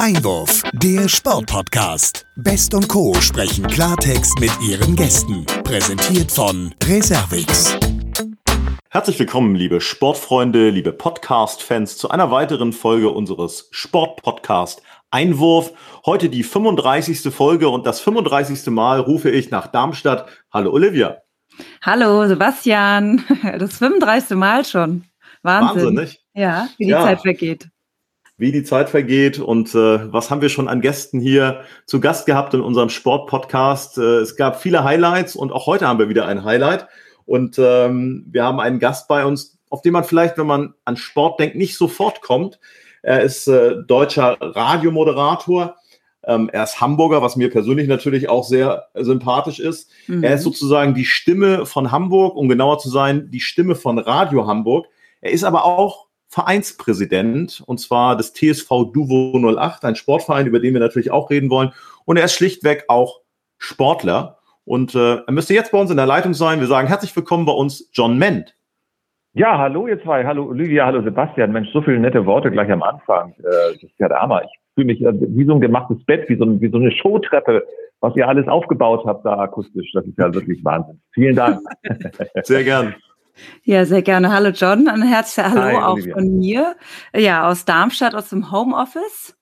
[0.00, 2.26] Einwurf, der Sportpodcast.
[2.36, 3.12] Best und Co.
[3.20, 5.44] sprechen Klartext mit ihren Gästen.
[5.62, 7.76] Präsentiert von Reservix.
[8.88, 15.74] Herzlich willkommen, liebe Sportfreunde, liebe Podcast-Fans, zu einer weiteren Folge unseres Sportpodcast Einwurf.
[16.06, 17.30] Heute die 35.
[17.30, 18.68] Folge und das 35.
[18.72, 20.30] Mal rufe ich nach Darmstadt.
[20.50, 21.18] Hallo Olivia.
[21.82, 23.22] Hallo Sebastian.
[23.58, 24.34] Das 35.
[24.38, 25.04] Mal schon.
[25.42, 25.76] Wahnsinn.
[25.76, 26.24] Wahnsinn, nicht?
[26.32, 27.02] Ja, wie die ja.
[27.02, 27.68] Zeit vergeht
[28.40, 32.24] wie die Zeit vergeht und äh, was haben wir schon an Gästen hier zu Gast
[32.24, 33.98] gehabt in unserem Sportpodcast.
[33.98, 36.88] Äh, es gab viele Highlights und auch heute haben wir wieder ein Highlight.
[37.26, 40.96] Und ähm, wir haben einen Gast bei uns, auf den man vielleicht, wenn man an
[40.96, 42.58] Sport denkt, nicht sofort kommt.
[43.02, 45.76] Er ist äh, deutscher Radiomoderator.
[46.24, 49.90] Ähm, er ist Hamburger, was mir persönlich natürlich auch sehr sympathisch ist.
[50.06, 50.24] Mhm.
[50.24, 54.46] Er ist sozusagen die Stimme von Hamburg, um genauer zu sein, die Stimme von Radio
[54.46, 54.86] Hamburg.
[55.20, 60.72] Er ist aber auch Vereinspräsident und zwar des TSV Duvo 08, ein Sportverein, über den
[60.72, 61.72] wir natürlich auch reden wollen.
[62.04, 63.20] Und er ist schlichtweg auch
[63.58, 64.38] Sportler.
[64.64, 66.60] Und äh, er müsste jetzt bei uns in der Leitung sein.
[66.60, 68.54] Wir sagen herzlich willkommen bei uns, John Ment.
[69.32, 70.24] Ja, hallo ihr zwei.
[70.24, 71.50] Hallo Olivia, hallo Sebastian.
[71.50, 73.32] Mensch, so viele nette Worte gleich am Anfang.
[73.38, 74.44] Äh, das ist ja der Hammer.
[74.44, 76.92] Ich fühle mich äh, wie so ein gemachtes Bett, wie so, ein, wie so eine
[76.92, 77.64] Showtreppe,
[77.98, 79.90] was ihr alles aufgebaut habt da akustisch.
[79.94, 81.00] Das ist ja wirklich Wahnsinn.
[81.12, 81.60] Vielen Dank.
[82.44, 82.94] Sehr gern.
[83.64, 84.32] Ja, sehr gerne.
[84.32, 86.14] Hallo John, ein herzliches Hallo Hi, auch Olivia.
[86.14, 86.76] von mir.
[87.14, 89.36] Ja, aus Darmstadt, aus dem Homeoffice.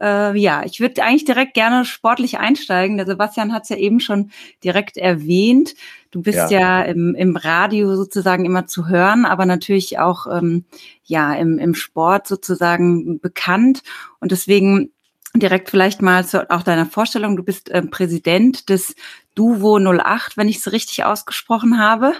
[0.00, 2.96] Äh, ja, ich würde eigentlich direkt gerne sportlich einsteigen.
[2.96, 4.30] Der Sebastian hat es ja eben schon
[4.64, 5.74] direkt erwähnt.
[6.10, 10.64] Du bist ja, ja im, im, Radio sozusagen immer zu hören, aber natürlich auch ähm,
[11.04, 13.82] ja im, im Sport sozusagen bekannt.
[14.20, 14.90] Und deswegen
[15.36, 17.36] direkt vielleicht mal zu auch deiner Vorstellung.
[17.36, 18.94] Du bist äh, Präsident des
[19.40, 22.12] Duvo 08, wenn ich es richtig ausgesprochen habe.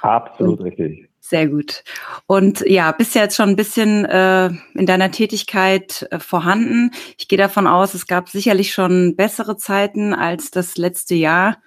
[0.00, 1.08] Absolut richtig.
[1.18, 1.82] Sehr gut.
[2.28, 6.92] Und ja, bist ja jetzt schon ein bisschen äh, in deiner Tätigkeit äh, vorhanden.
[7.18, 11.58] Ich gehe davon aus, es gab sicherlich schon bessere Zeiten als das letzte Jahr.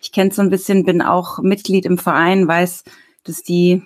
[0.00, 2.84] Ich kenne so ein bisschen, bin auch Mitglied im Verein, weiß,
[3.24, 3.82] dass die,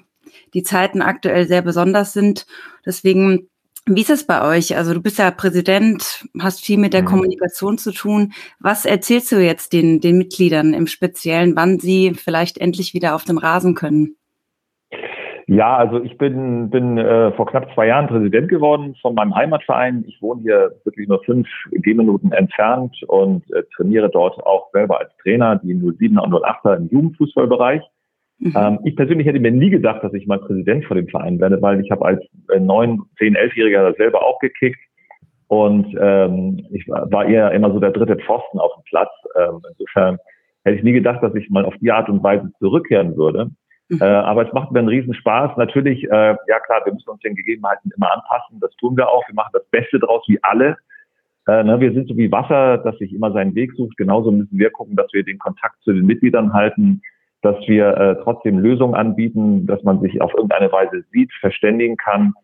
[0.55, 2.47] die Zeiten aktuell sehr besonders sind.
[2.87, 3.49] Deswegen
[3.88, 4.76] wie ist es bei euch?
[4.76, 7.06] Also du bist ja Präsident, hast viel mit der mhm.
[7.06, 8.32] Kommunikation zu tun.
[8.60, 13.25] Was erzählst du jetzt den, den Mitgliedern im Speziellen, wann sie vielleicht endlich wieder auf
[13.25, 14.16] den Rasen können?
[15.50, 20.05] Ja, also ich bin, bin äh, vor knapp zwei Jahren Präsident geworden von meinem Heimatverein.
[20.06, 25.10] Ich wohne hier wirklich nur fünf Gehminuten entfernt und äh, trainiere dort auch selber als
[25.22, 27.82] Trainer die 07er und 08er im Jugendfußballbereich.
[28.38, 28.53] Mhm.
[28.56, 31.60] Ähm, ich persönlich hätte mir nie gedacht, dass ich mal Präsident von dem Verein werde,
[31.60, 34.78] weil ich habe als äh, neun, zehn, elfjähriger selber auch gekickt
[35.49, 39.10] und ähm, ich war eher immer so der dritte Pfosten auf dem Platz.
[39.34, 40.19] Ähm, insofern
[40.65, 43.50] hätte ich nie gedacht, dass ich mal auf die Art und Weise zurückkehren würde.
[43.88, 43.99] Mhm.
[44.00, 45.56] Äh, aber es macht mir einen riesen Spaß.
[45.56, 48.60] Natürlich, äh, ja klar, wir müssen uns den Gegebenheiten immer anpassen.
[48.60, 49.26] Das tun wir auch.
[49.26, 50.76] Wir machen das Beste draus wie alle.
[51.47, 53.97] Äh, ne, wir sind so wie Wasser, das sich immer seinen Weg sucht.
[53.97, 57.00] Genauso müssen wir gucken, dass wir den Kontakt zu den Mitgliedern halten
[57.43, 62.34] dass wir äh, trotzdem Lösungen anbieten, dass man sich auf irgendeine Weise sieht, verständigen kann.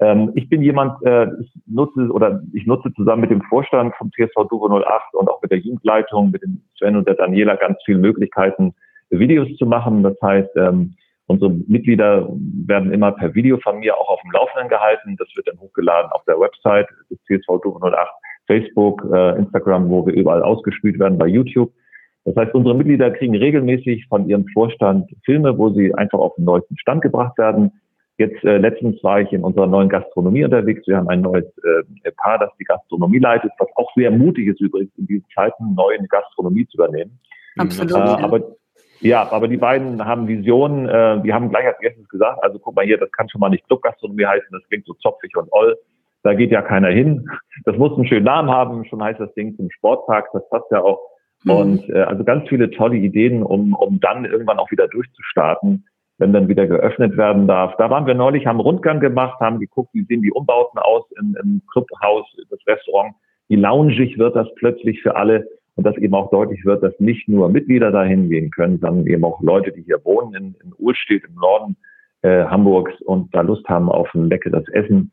[0.00, 4.10] Ähm, ich bin jemand, äh, ich nutze oder ich nutze zusammen mit dem Vorstand vom
[4.10, 7.78] TSV Duvo 08 und auch mit der Jugendleitung, mit dem Sven und der Daniela ganz
[7.84, 8.74] viele Möglichkeiten,
[9.10, 10.02] Videos zu machen.
[10.02, 10.94] Das heißt, ähm,
[11.26, 12.28] unsere Mitglieder
[12.66, 15.16] werden immer per Video von mir auch auf dem Laufenden gehalten.
[15.18, 18.10] Das wird dann hochgeladen auf der Website des TSV Duvo 08,
[18.46, 21.72] Facebook, äh, Instagram, wo wir überall ausgespielt werden, bei YouTube.
[22.24, 26.44] Das heißt, unsere Mitglieder kriegen regelmäßig von ihrem Vorstand Filme, wo sie einfach auf den
[26.44, 27.72] neuesten Stand gebracht werden.
[28.18, 30.86] Jetzt äh, letztens war ich in unserer neuen Gastronomie unterwegs.
[30.86, 34.60] Wir haben ein neues äh, Paar, das die Gastronomie leitet, was auch sehr mutig ist
[34.60, 37.18] übrigens in diesen Zeiten, neu eine Gastronomie zu übernehmen.
[37.56, 37.92] Absolut.
[37.92, 38.40] Äh, aber
[39.00, 40.88] ja, aber die beiden haben Visionen.
[40.88, 43.48] Äh, die haben gleich als erstes gesagt, also guck mal hier, das kann schon mal
[43.48, 45.76] nicht Clubgastronomie heißen, das klingt so zopfig und oll.
[46.22, 47.28] Da geht ja keiner hin.
[47.64, 48.84] Das muss einen schönen Namen haben.
[48.84, 50.28] Schon heißt das Ding zum Sportpark.
[50.32, 51.00] Das passt ja auch.
[51.44, 51.50] Mhm.
[51.50, 55.86] Und äh, also ganz viele tolle Ideen, um, um dann irgendwann auch wieder durchzustarten,
[56.18, 57.76] wenn dann wieder geöffnet werden darf.
[57.78, 61.36] Da waren wir neulich, haben Rundgang gemacht, haben geguckt, wie sehen die Umbauten aus im,
[61.42, 63.14] im Clubhaus, das Restaurant.
[63.48, 67.28] Wie loungig wird das plötzlich für alle und dass eben auch deutlich wird, dass nicht
[67.28, 71.24] nur Mitglieder dahin gehen können, sondern eben auch Leute, die hier wohnen in, in Uhlstedt
[71.24, 71.76] im Norden
[72.22, 75.10] äh, Hamburgs und da Lust haben auf ein leckeres Essen.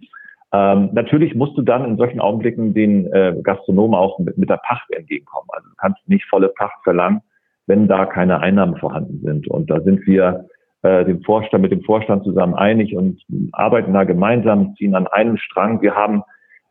[0.51, 4.57] Ähm, natürlich musst du dann in solchen Augenblicken den äh, Gastronomen auch mit, mit der
[4.57, 5.47] Pacht entgegenkommen.
[5.51, 7.21] Also du kannst nicht volle Pacht verlangen,
[7.67, 9.47] wenn da keine Einnahmen vorhanden sind.
[9.47, 10.47] Und da sind wir
[10.81, 15.37] äh, dem Vorstand, mit dem Vorstand zusammen einig und arbeiten da gemeinsam, ziehen an einem
[15.37, 15.81] Strang.
[15.81, 16.23] Wir haben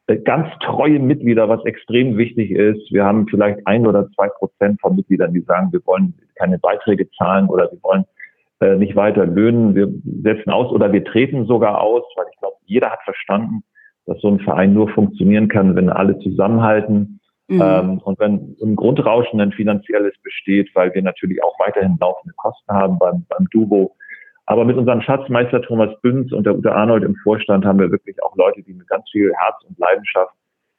[0.08, 2.90] äh, ganz treue Mitglieder, was extrem wichtig ist.
[2.90, 7.08] Wir haben vielleicht ein oder zwei Prozent von Mitgliedern, die sagen, wir wollen keine Beiträge
[7.12, 8.04] zahlen oder wir wollen
[8.60, 9.74] äh, nicht weiter löhnen.
[9.74, 9.88] Wir
[10.22, 13.62] setzen aus oder wir treten sogar aus, weil ich glaube, jeder hat verstanden,
[14.06, 17.62] dass so ein Verein nur funktionieren kann, wenn alle zusammenhalten mhm.
[17.62, 22.72] ähm, und wenn ein Grundrauschen ein finanzielles besteht, weil wir natürlich auch weiterhin laufende Kosten
[22.72, 23.94] haben beim, beim Dubo.
[24.46, 28.20] Aber mit unserem Schatzmeister Thomas Bünz und der Ute Arnold im Vorstand haben wir wirklich
[28.22, 30.32] auch Leute, die mit ganz viel Herz und Leidenschaft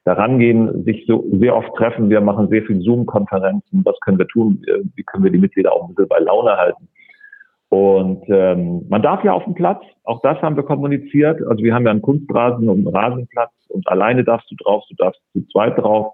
[0.05, 2.09] daran gehen, sich so sehr oft treffen.
[2.09, 3.83] Wir machen sehr viel Zoom-Konferenzen.
[3.85, 4.65] Was können wir tun?
[4.95, 6.89] Wie können wir die Mitglieder auch ein bisschen bei Laune halten?
[7.69, 11.39] Und ähm, man darf ja auf dem Platz, auch das haben wir kommuniziert.
[11.48, 14.95] Also wir haben ja einen Kunstrasen und einen Rasenplatz und alleine darfst du drauf, du
[14.95, 16.13] darfst zu zweit drauf.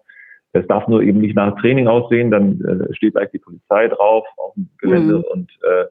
[0.51, 4.25] Es darf nur eben nicht nach Training aussehen, dann äh, steht gleich die Polizei drauf
[4.37, 5.23] auf dem Gelände mhm.
[5.31, 5.85] und äh,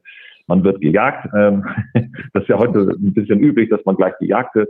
[0.46, 1.28] man wird gejagt.
[1.34, 1.64] Ähm,
[2.34, 4.69] das ist ja heute ein bisschen üblich, dass man gleich gejagt wird.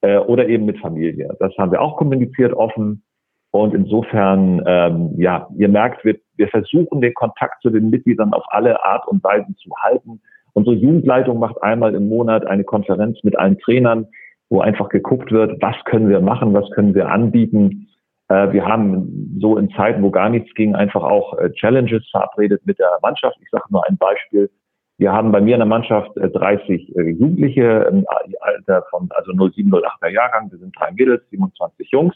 [0.00, 1.34] Äh, oder eben mit Familie.
[1.40, 3.02] Das haben wir auch kommuniziert offen.
[3.50, 8.44] Und insofern, ähm, ja, ihr merkt, wir, wir versuchen den Kontakt zu den Mitgliedern auf
[8.48, 10.20] alle Art und Weisen zu halten.
[10.52, 14.06] Unsere Jugendleitung macht einmal im Monat eine Konferenz mit allen Trainern,
[14.50, 17.88] wo einfach geguckt wird, was können wir machen, was können wir anbieten.
[18.28, 22.62] Äh, wir haben so in Zeiten, wo gar nichts ging, einfach auch äh, Challenges verabredet
[22.64, 23.36] mit der Mannschaft.
[23.40, 24.50] Ich sage nur ein Beispiel.
[24.98, 28.04] Wir haben bei mir in der Mannschaft 30 äh, Jugendliche im
[28.40, 30.50] Alter von also 07, 08er Jahrgang.
[30.50, 32.14] Wir sind drei Mädels, 27 Jungs.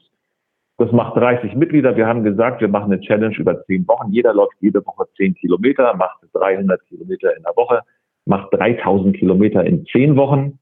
[0.78, 1.96] Das macht 30 Mitglieder.
[1.96, 4.10] Wir haben gesagt, wir machen eine Challenge über zehn Wochen.
[4.10, 7.82] Jeder läuft jede Woche 10 Kilometer, macht 300 Kilometer in der Woche,
[8.24, 10.58] macht 3000 Kilometer in zehn Wochen.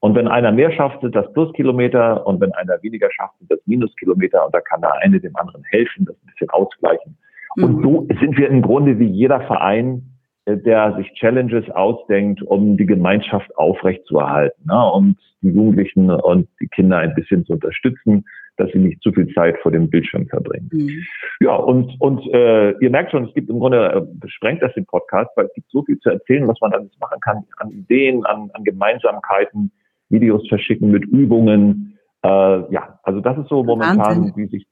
[0.00, 2.26] Und wenn einer mehr schafft, sind das Pluskilometer.
[2.26, 4.44] Und wenn einer weniger schafft, sind das Minuskilometer.
[4.44, 7.16] Und da kann der eine dem anderen helfen, das ein bisschen ausgleichen.
[7.56, 7.64] Mhm.
[7.64, 10.02] Und so sind wir im Grunde wie jeder Verein,
[10.44, 14.92] äh, der sich Challenges ausdenkt, um die Gemeinschaft aufrechtzuerhalten ne?
[14.92, 18.24] und die Jugendlichen und die Kinder ein bisschen zu unterstützen
[18.58, 20.68] dass sie nicht zu viel Zeit vor dem Bildschirm verbringen.
[20.72, 21.04] Mhm.
[21.40, 24.86] Ja, und, und äh, ihr merkt schon, es gibt im Grunde, äh, besprengt das den
[24.86, 28.26] Podcast, weil es gibt so viel zu erzählen, was man alles machen kann, an Ideen,
[28.26, 29.72] an, an Gemeinsamkeiten,
[30.08, 31.98] Videos verschicken mit Übungen.
[32.22, 34.32] Äh, ja, also das ist so momentan, Wahnsinn.
[34.36, 34.66] wie sich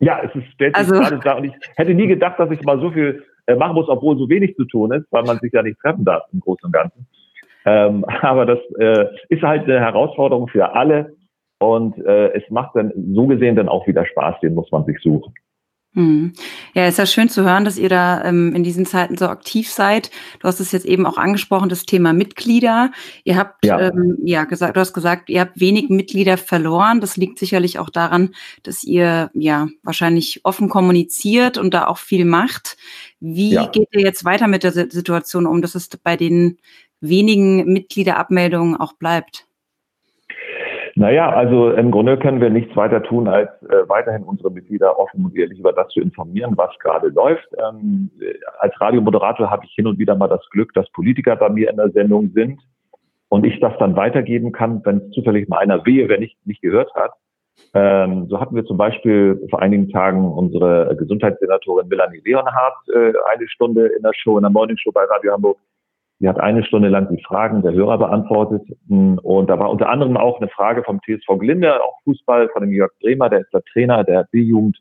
[0.00, 2.62] ja, es ist, stellt sich also, gerade da und ich hätte nie gedacht, dass ich
[2.62, 5.52] mal so viel äh, machen muss, obwohl so wenig zu tun ist, weil man sich
[5.52, 7.06] ja nicht treffen darf im Großen und Ganzen.
[7.64, 11.14] Ähm, aber das äh, ist halt eine Herausforderung für alle.
[11.64, 14.98] Und äh, es macht dann so gesehen dann auch wieder Spaß, den muss man sich
[15.02, 15.32] suchen.
[15.94, 16.32] Hm.
[16.74, 19.70] Ja, ist ja schön zu hören, dass ihr da ähm, in diesen Zeiten so aktiv
[19.70, 20.10] seid.
[20.40, 22.90] Du hast es jetzt eben auch angesprochen, das Thema Mitglieder.
[23.22, 27.00] Ihr habt ja, ähm, ja gesagt, du hast gesagt, ihr habt wenig Mitglieder verloren.
[27.00, 28.34] Das liegt sicherlich auch daran,
[28.64, 32.76] dass ihr ja wahrscheinlich offen kommuniziert und da auch viel macht.
[33.20, 33.66] Wie ja.
[33.66, 36.58] geht ihr jetzt weiter mit der Situation um, dass es bei den
[37.00, 39.46] wenigen Mitgliederabmeldungen auch bleibt?
[40.96, 45.24] Naja, also im Grunde können wir nichts weiter tun, als äh, weiterhin unsere Mitglieder offen
[45.24, 47.48] und ehrlich über das zu informieren, was gerade läuft.
[47.58, 48.10] Ähm,
[48.60, 51.76] als Radiomoderator habe ich hin und wieder mal das Glück, dass Politiker bei mir in
[51.76, 52.60] der Sendung sind
[53.28, 56.62] und ich das dann weitergeben kann, wenn es zufällig mal einer wehe, wer nicht, nicht
[56.62, 57.10] gehört hat.
[57.72, 63.48] Ähm, so hatten wir zum Beispiel vor einigen Tagen unsere Gesundheitssenatorin Melanie Leonhardt äh, eine
[63.48, 65.58] Stunde in der Show, in der Morning Show bei Radio Hamburg
[66.20, 68.62] Sie hat eine Stunde lang die Fragen der Hörer beantwortet.
[68.88, 72.72] Und da war unter anderem auch eine Frage vom TSV Glinde, auch Fußball, von dem
[72.72, 74.78] Jörg Bremer, der ist der Trainer der B-Jugend,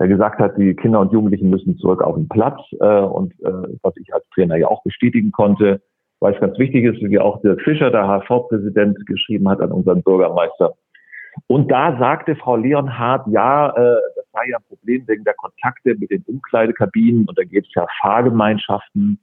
[0.00, 2.60] der gesagt hat, die Kinder und Jugendlichen müssen zurück auf den Platz.
[2.80, 5.80] Äh, und äh, was ich als Trainer ja auch bestätigen konnte,
[6.20, 10.02] weil es ganz wichtig ist, wie auch Dirk Fischer, der HV-Präsident, geschrieben hat an unseren
[10.02, 10.72] Bürgermeister.
[11.48, 15.94] Und da sagte Frau Leonhardt, ja, äh, das sei ja ein Problem wegen der Kontakte
[15.94, 19.18] mit den Umkleidekabinen und da gibt es ja Fahrgemeinschaften.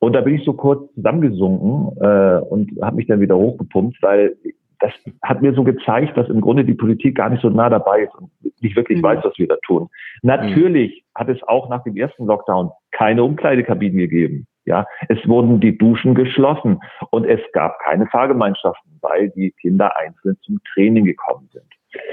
[0.00, 4.36] Und da bin ich so kurz zusammengesunken äh, und habe mich dann wieder hochgepumpt, weil
[4.80, 8.02] das hat mir so gezeigt, dass im Grunde die Politik gar nicht so nah dabei
[8.02, 9.04] ist und nicht wirklich mhm.
[9.04, 9.88] weiß, was wir da tun.
[10.22, 11.20] Natürlich mhm.
[11.20, 14.46] hat es auch nach dem ersten Lockdown keine Umkleidekabinen gegeben.
[14.66, 16.78] Ja, es wurden die Duschen geschlossen
[17.10, 21.64] und es gab keine Fahrgemeinschaften, weil die Kinder einzeln zum Training gekommen sind.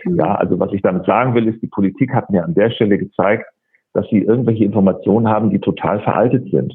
[0.05, 0.19] Mhm.
[0.19, 2.97] Ja, also was ich damit sagen will, ist, die Politik hat mir an der Stelle
[2.97, 3.45] gezeigt,
[3.93, 6.73] dass sie irgendwelche Informationen haben, die total veraltet sind.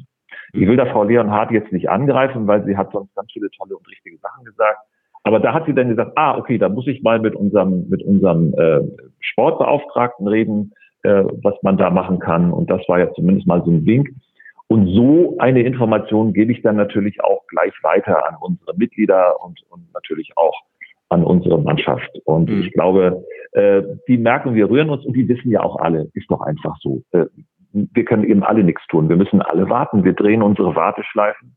[0.53, 3.77] Ich will da Frau Leonhardt jetzt nicht angreifen, weil sie hat sonst ganz viele tolle
[3.77, 4.79] und richtige Sachen gesagt.
[5.23, 8.03] Aber da hat sie dann gesagt, ah, okay, da muss ich mal mit unserem, mit
[8.03, 8.81] unserem äh,
[9.19, 12.51] Sportbeauftragten reden, äh, was man da machen kann.
[12.51, 14.09] Und das war ja zumindest mal so ein Wink.
[14.67, 19.59] Und so eine Information gebe ich dann natürlich auch gleich weiter an unsere Mitglieder und,
[19.69, 20.55] und natürlich auch
[21.09, 22.09] an unsere Mannschaft.
[22.23, 22.61] Und mhm.
[22.61, 26.31] ich glaube, äh, die merken, wir rühren uns und die wissen ja auch alle, ist
[26.31, 27.03] doch einfach so.
[27.11, 27.25] Äh,
[27.73, 29.09] wir können eben alle nichts tun.
[29.09, 30.03] Wir müssen alle warten.
[30.03, 31.55] Wir drehen unsere Warteschleifen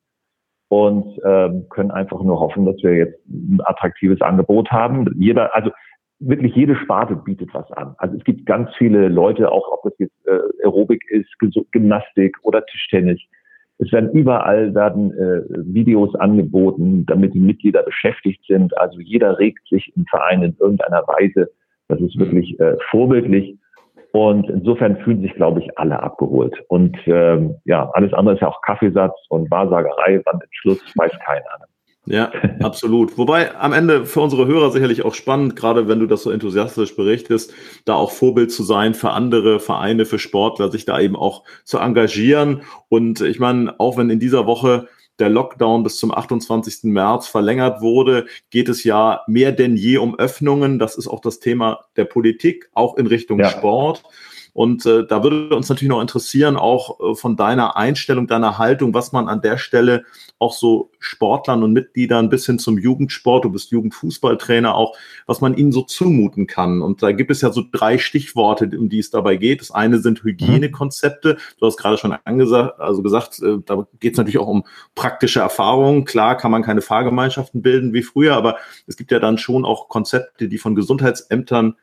[0.69, 5.09] und ähm, können einfach nur hoffen, dass wir jetzt ein attraktives Angebot haben.
[5.17, 5.71] Jeder, also
[6.21, 7.95] wirklich jede Sparte bietet was an.
[7.99, 11.29] Also es gibt ganz viele Leute, auch ob das jetzt äh, Aerobik ist,
[11.73, 13.21] Gymnastik oder Tischtennis,
[13.79, 15.43] Es werden überall werden äh,
[15.75, 18.77] Videos angeboten, damit die Mitglieder beschäftigt sind.
[18.79, 21.51] Also jeder regt sich im Verein in irgendeiner Weise.
[21.89, 23.59] Das ist wirklich äh, vorbildlich.
[24.15, 26.55] Und insofern fühlen sich, glaube ich, alle abgeholt.
[26.69, 30.23] Und ähm, ja, alles andere ist ja auch Kaffeesatz und Wahrsagerei.
[30.25, 31.67] Wann Schluss weiß keiner.
[32.07, 32.31] Ja,
[32.63, 33.19] absolut.
[33.19, 36.95] Wobei am Ende für unsere Hörer sicherlich auch spannend, gerade wenn du das so enthusiastisch
[36.95, 37.55] berichtest,
[37.87, 41.79] da auch Vorbild zu sein für andere Vereine, für Sportler, sich da eben auch zu
[41.79, 42.63] engagieren.
[42.89, 44.87] Und ich meine, auch wenn in dieser Woche
[45.19, 46.85] der Lockdown bis zum 28.
[46.85, 50.79] März verlängert wurde, geht es ja mehr denn je um Öffnungen.
[50.79, 53.51] Das ist auch das Thema der Politik, auch in Richtung ja.
[53.51, 54.03] Sport.
[54.55, 58.95] Und äh, da würde uns natürlich noch interessieren, auch äh, von deiner Einstellung, deiner Haltung,
[58.95, 60.05] was man an der Stelle
[60.39, 64.97] auch so Sportlern und Mitgliedern bis hin zum Jugendsport, du bist Jugendfußballtrainer auch,
[65.27, 66.83] was man ihnen so zumuten kann.
[66.83, 69.61] Und da gibt es ja so drei Stichworte, um die es dabei geht.
[69.61, 71.37] Das eine sind Hygienekonzepte.
[71.59, 75.41] Du hast gerade schon angesagt, also gesagt, äh, da geht es natürlich auch um praktische
[75.41, 76.05] Erfahrungen.
[76.05, 79.89] Klar kann man keine Fahrgemeinschaften bilden wie früher, aber es gibt ja dann schon auch
[79.89, 81.75] Konzepte, die von Gesundheitsämtern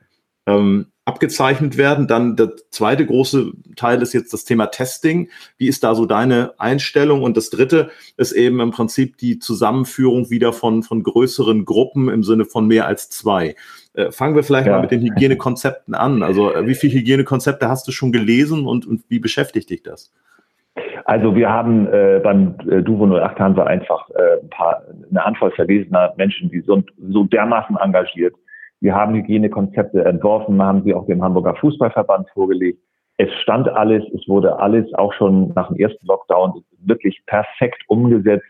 [0.48, 2.07] ähm, abgezeichnet werden.
[2.07, 5.29] Dann der zweite große Teil ist jetzt das Thema Testing.
[5.57, 7.24] Wie ist da so deine Einstellung?
[7.24, 12.24] Und das dritte ist eben im Prinzip die Zusammenführung wieder von, von größeren Gruppen im
[12.24, 13.55] Sinne von mehr als zwei.
[13.93, 14.74] Äh, fangen wir vielleicht ja.
[14.74, 16.24] mal mit den Hygienekonzepten an.
[16.24, 20.13] Also äh, wie viele Hygienekonzepte hast du schon gelesen und, und wie beschäftigt dich das?
[21.05, 25.25] Also wir haben äh, beim äh, Duvo 08 haben wir einfach äh, ein paar, eine
[25.25, 28.36] Handvoll verwesener Menschen, die so, so dermaßen engagiert
[28.81, 32.79] wir haben Hygienekonzepte entworfen, haben sie auch dem Hamburger Fußballverband vorgelegt.
[33.17, 38.45] Es stand alles, es wurde alles auch schon nach dem ersten Lockdown wirklich perfekt umgesetzt.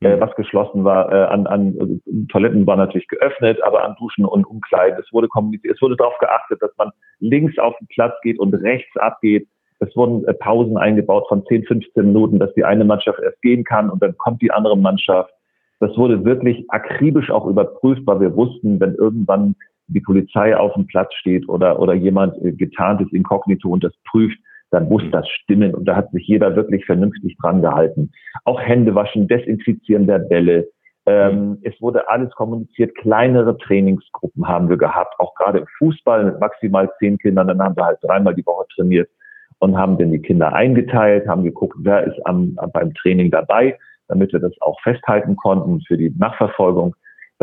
[0.00, 4.44] Äh, was geschlossen war, äh, an, an Toiletten war natürlich geöffnet, aber an Duschen und
[4.44, 4.98] Umkleiden.
[4.98, 8.52] Es wurde kommuniziert, es wurde darauf geachtet, dass man links auf den Platz geht und
[8.54, 9.48] rechts abgeht.
[9.80, 13.64] Es wurden äh, Pausen eingebaut von 10, 15 Minuten, dass die eine Mannschaft erst gehen
[13.64, 15.32] kann und dann kommt die andere Mannschaft.
[15.80, 19.54] Das wurde wirklich akribisch auch überprüft, weil wir wussten, wenn irgendwann
[19.86, 23.92] die Polizei auf dem Platz steht oder, oder jemand äh, getarnt ist inkognito und das
[24.08, 24.38] prüft,
[24.70, 25.10] dann muss mhm.
[25.10, 25.74] das stimmen.
[25.74, 28.10] Und da hat sich jeder wirklich vernünftig dran gehalten.
[28.44, 30.68] Auch Hände waschen, Desinfizieren der Bälle.
[31.06, 31.58] Ähm, mhm.
[31.62, 32.94] es wurde alles kommuniziert.
[32.96, 37.48] Kleinere Trainingsgruppen haben wir gehabt, auch gerade im Fußball mit maximal zehn Kindern.
[37.48, 39.08] Dann haben wir halt dreimal die Woche trainiert
[39.58, 44.32] und haben dann die Kinder eingeteilt, haben geguckt, wer ist am, beim Training dabei, damit
[44.32, 46.94] wir das auch festhalten konnten für die Nachverfolgung.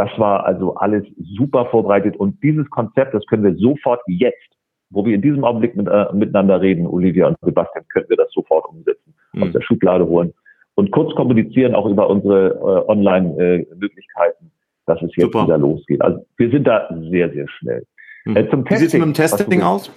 [0.02, 1.06] Das war also alles
[1.38, 4.58] super vorbereitet und dieses Konzept, das können wir sofort jetzt,
[4.90, 8.32] wo wir in diesem Augenblick mit, äh, miteinander reden, Olivia und Sebastian, können wir das
[8.32, 9.44] sofort umsetzen, mhm.
[9.44, 10.34] aus der Schublade holen
[10.74, 14.52] und kurz kommunizieren auch über unsere äh, Online-Möglichkeiten,
[14.88, 15.44] dass es jetzt super.
[15.44, 16.02] wieder losgeht.
[16.02, 17.86] Also wir sind da sehr, sehr schnell.
[18.26, 18.38] Mhm.
[18.38, 19.92] Äh, zum Wie sieht es mit dem Testing aus?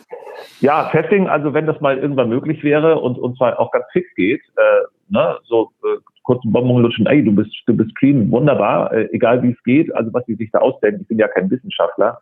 [0.61, 4.07] Ja, Testing, also wenn das mal irgendwann möglich wäre und, und zwar auch ganz fix
[4.17, 4.63] geht, äh,
[5.09, 9.43] ne, so äh, kurzen Bonbon lutschen, ey, du bist, du bist clean, wunderbar, äh, egal
[9.43, 12.19] wie es geht, also was sie sich da ausdenken, ich bin ja kein Wissenschaftler.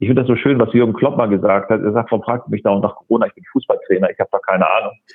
[0.00, 1.80] Ich finde das so schön, was Jürgen Klopp mal gesagt hat.
[1.80, 4.38] Er sagt, warum fragt mich da und nach Corona, ich bin Fußballtrainer, ich habe da
[4.40, 4.98] keine Ahnung.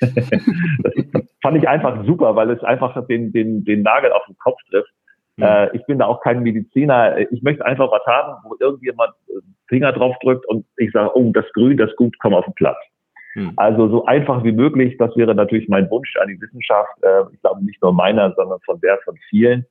[1.12, 4.58] das fand ich einfach super, weil es einfach den, den, den Nagel auf den Kopf
[4.70, 4.90] trifft.
[5.36, 5.44] Mhm.
[5.44, 7.18] Äh, ich bin da auch kein Mediziner.
[7.18, 11.32] Ich möchte einfach was haben, wo irgendjemand äh, Finger drauf drückt und ich sage, oh,
[11.32, 12.78] das Grün, das gut, komm auf den Platz.
[13.38, 13.52] Hm.
[13.56, 16.90] Also so einfach wie möglich, das wäre natürlich mein Wunsch an die Wissenschaft.
[17.02, 19.64] Äh, ich glaube nicht nur meiner, sondern von der von vielen.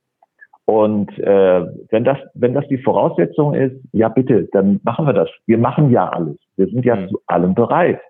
[0.64, 5.28] Und äh, wenn das, wenn das die Voraussetzung ist, ja bitte, dann machen wir das.
[5.46, 6.36] Wir machen ja alles.
[6.56, 7.08] Wir sind ja hm.
[7.08, 8.00] zu allem bereit.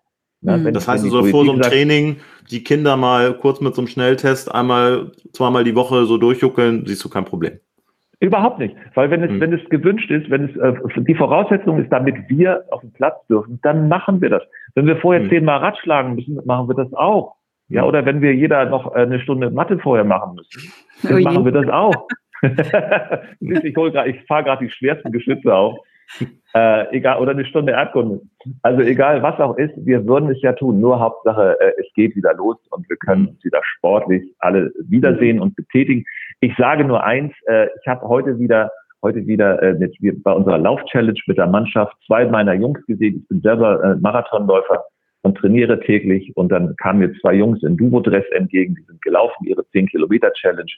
[0.43, 0.73] Ja, hm.
[0.73, 2.17] das heißt, so vor so einem Training
[2.50, 7.05] die Kinder mal kurz mit so einem Schnelltest einmal, zweimal die Woche so durchjuckeln, siehst
[7.05, 7.59] du kein Problem.
[8.20, 8.75] Überhaupt nicht.
[8.94, 9.40] Weil wenn es, mhm.
[9.40, 13.25] wenn es gewünscht ist, wenn es äh, die Voraussetzung ist, damit wir auf den Platz
[13.28, 14.42] dürfen, dann machen wir das.
[14.75, 15.28] Wenn wir vorher mhm.
[15.28, 17.37] zehnmal Rad schlagen müssen, machen wir das auch.
[17.68, 20.72] Ja, oder wenn wir jeder noch eine Stunde Mathe vorher machen müssen,
[21.02, 22.08] dann oh machen wir das auch.
[23.40, 25.78] ich hol grad, ich fahre gerade die schwersten Geschütze auf.
[26.54, 28.22] Äh, egal, oder eine Stunde Erdkunde.
[28.62, 30.80] Also egal, was auch ist, wir würden es ja tun.
[30.80, 35.40] Nur Hauptsache, äh, es geht wieder los und wir können uns wieder sportlich alle wiedersehen
[35.40, 36.06] und betätigen.
[36.40, 38.71] Ich sage nur eins, äh, ich habe heute wieder
[39.02, 43.21] heute wieder äh, mit, bei unserer Lauf-Challenge mit der Mannschaft zwei meiner Jungs gesehen.
[43.23, 44.85] Ich bin selber äh, Marathonläufer
[45.23, 46.33] und trainiere täglich.
[46.37, 50.33] Und dann kamen mir zwei Jungs in Duvo-Dress entgegen, die sind gelaufen, ihre 10 Kilometer
[50.33, 50.71] Challenge.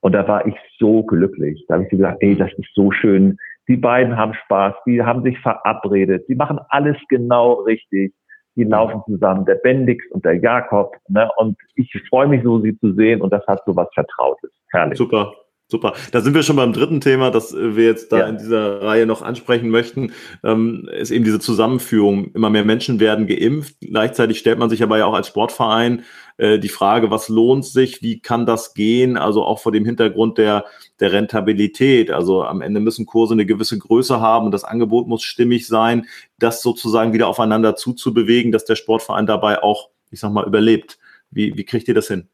[0.00, 1.64] Und da war ich so glücklich.
[1.68, 3.36] Da habe ich gesagt, ey, das ist so schön.
[3.68, 8.14] Die beiden haben Spaß, die haben sich verabredet, die machen alles genau richtig.
[8.58, 10.96] Die laufen zusammen, der Bendix und der Jakob.
[11.08, 11.30] Ne?
[11.36, 13.22] Und ich freue mich so, sie zu sehen.
[13.22, 14.50] Und das hat so was Vertrautes.
[14.70, 14.98] Herrlich.
[14.98, 15.32] Super.
[15.70, 15.92] Super.
[16.12, 18.26] Da sind wir schon beim dritten Thema, das wir jetzt da ja.
[18.28, 20.12] in dieser Reihe noch ansprechen möchten,
[20.42, 22.32] ähm, ist eben diese Zusammenführung.
[22.32, 23.76] Immer mehr Menschen werden geimpft.
[23.82, 26.04] Gleichzeitig stellt man sich aber ja auch als Sportverein
[26.38, 30.38] äh, die Frage, was lohnt sich, wie kann das gehen, also auch vor dem Hintergrund
[30.38, 30.64] der,
[31.00, 32.10] der Rentabilität.
[32.10, 36.06] Also am Ende müssen Kurse eine gewisse Größe haben und das Angebot muss stimmig sein,
[36.38, 40.98] das sozusagen wieder aufeinander zuzubewegen, dass der Sportverein dabei auch, ich sag mal, überlebt.
[41.30, 42.28] Wie, wie kriegt ihr das hin?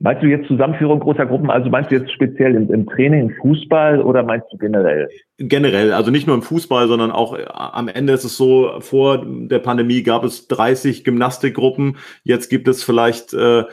[0.00, 1.50] Meinst du jetzt Zusammenführung großer Gruppen?
[1.50, 5.08] Also meinst du jetzt speziell im, im, Training, im Fußball oder meinst du generell?
[5.38, 9.24] Generell, also nicht nur im Fußball, sondern auch äh, am Ende ist es so, vor
[9.26, 13.64] der Pandemie gab es 30 Gymnastikgruppen, jetzt gibt es vielleicht äh,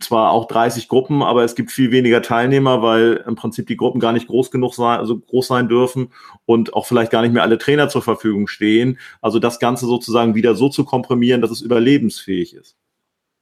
[0.00, 3.98] zwar auch 30 Gruppen, aber es gibt viel weniger Teilnehmer, weil im Prinzip die Gruppen
[3.98, 6.08] gar nicht groß genug sein, also groß sein dürfen
[6.44, 8.98] und auch vielleicht gar nicht mehr alle Trainer zur Verfügung stehen.
[9.22, 12.76] Also das Ganze sozusagen wieder so zu komprimieren, dass es überlebensfähig ist.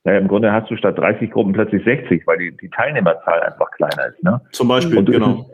[0.05, 3.71] Naja, im Grunde hast du statt 30 Gruppen plötzlich 60, weil die, die Teilnehmerzahl einfach
[3.73, 4.23] kleiner ist.
[4.23, 4.41] Ne?
[4.53, 5.47] Zum Beispiel, und genau.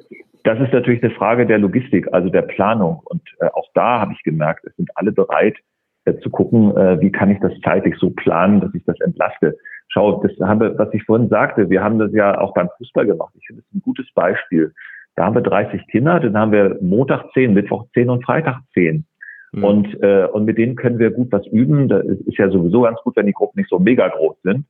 [0.42, 3.00] das ist natürlich eine Frage der Logistik, also der Planung.
[3.04, 5.57] Und äh, auch da habe ich gemerkt, es sind alle bereit
[6.04, 9.57] äh, zu gucken, äh, wie kann ich das zeitlich so planen, dass ich das entlaste.
[9.88, 13.07] Schau, das haben wir, was ich vorhin sagte, wir haben das ja auch beim Fußball
[13.07, 13.33] gemacht.
[13.38, 14.73] Ich finde es ein gutes Beispiel.
[15.14, 19.04] Da haben wir 30 Kinder, dann haben wir Montag 10, Mittwoch 10 und Freitag 10.
[19.52, 19.64] Mhm.
[19.64, 21.88] Und, äh, und mit denen können wir gut was üben.
[21.88, 24.64] Das ist ja sowieso ganz gut, wenn die Gruppen nicht so mega groß sind.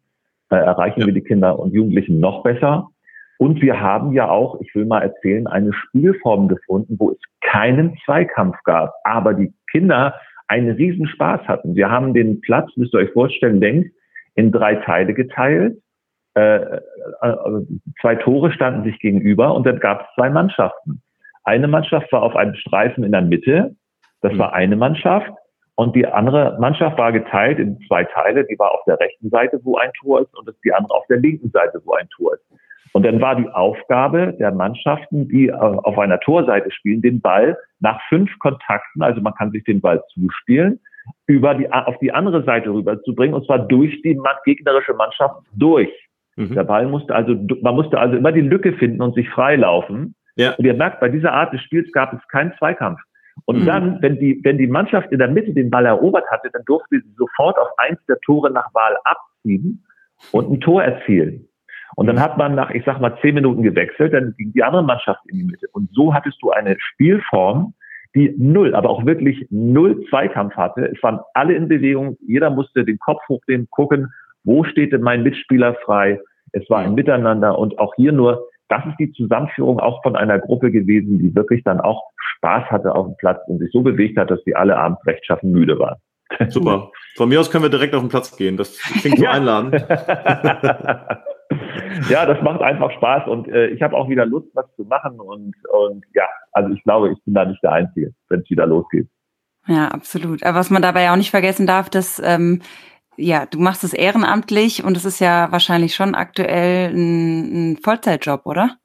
[0.50, 1.06] Äh, erreichen ja.
[1.06, 2.88] wir die Kinder und Jugendlichen noch besser.
[3.38, 7.96] Und wir haben ja auch, ich will mal erzählen, eine Spielform gefunden, wo es keinen
[8.04, 10.14] Zweikampf gab, aber die Kinder
[10.48, 11.74] einen riesen Spaß hatten.
[11.74, 13.90] Wir haben den Platz, müsst ihr euch vorstellen, längst
[14.34, 15.78] in drei Teile geteilt.
[16.34, 16.80] Äh, äh,
[18.00, 21.00] zwei Tore standen sich gegenüber und dann gab es zwei Mannschaften.
[21.44, 23.74] Eine Mannschaft war auf einem Streifen in der Mitte
[24.22, 24.54] das war mhm.
[24.54, 25.30] eine Mannschaft.
[25.76, 28.44] Und die andere Mannschaft war geteilt in zwei Teile.
[28.44, 31.18] Die war auf der rechten Seite, wo ein Tor ist, und die andere auf der
[31.18, 32.44] linken Seite, wo ein Tor ist.
[32.92, 37.56] Und dann war die Aufgabe der Mannschaften, die äh, auf einer Torseite spielen, den Ball
[37.78, 40.80] nach fünf Kontakten, also man kann sich den Ball zuspielen,
[41.26, 45.90] über die, auf die andere Seite rüberzubringen, und zwar durch die gegnerische Mannschaft durch.
[46.36, 46.54] Mhm.
[46.54, 50.14] Der Ball musste also, man musste also immer die Lücke finden und sich freilaufen.
[50.36, 50.54] Ja.
[50.54, 53.00] Und ihr merkt, bei dieser Art des Spiels gab es keinen Zweikampf.
[53.44, 53.66] Und mhm.
[53.66, 57.00] dann, wenn die, wenn die Mannschaft in der Mitte den Ball erobert hatte, dann durfte
[57.00, 59.84] sie sofort auf eins der Tore nach Wahl abziehen
[60.32, 61.46] und ein Tor erzielen.
[61.96, 64.84] Und dann hat man nach, ich sag mal, zehn Minuten gewechselt, dann ging die andere
[64.84, 65.66] Mannschaft in die Mitte.
[65.72, 67.74] Und so hattest du eine Spielform,
[68.14, 70.90] die null, aber auch wirklich null Zweikampf hatte.
[70.94, 72.16] Es waren alle in Bewegung.
[72.26, 74.12] Jeder musste den Kopf hochnehmen, gucken,
[74.44, 76.20] wo steht denn mein Mitspieler frei?
[76.52, 80.38] Es war ein Miteinander und auch hier nur, das ist die Zusammenführung auch von einer
[80.38, 82.04] Gruppe gewesen, die wirklich dann auch
[82.36, 85.50] Spaß hatte auf dem Platz und sich so bewegt hat, dass sie alle abends rechtschaffen
[85.50, 85.96] müde waren.
[86.48, 86.90] Super.
[87.16, 88.56] Von mir aus können wir direkt auf den Platz gehen.
[88.56, 89.74] Das klingt so einladend.
[92.08, 95.18] ja, das macht einfach Spaß und äh, ich habe auch wieder Lust, was zu machen
[95.18, 98.66] und, und ja, also ich glaube, ich bin da nicht der Einzige, wenn es wieder
[98.66, 99.08] losgeht.
[99.66, 100.44] Ja, absolut.
[100.44, 102.62] Aber was man dabei auch nicht vergessen darf, dass ähm,
[103.20, 108.46] ja, du machst es ehrenamtlich und es ist ja wahrscheinlich schon aktuell ein, ein Vollzeitjob,
[108.46, 108.76] oder?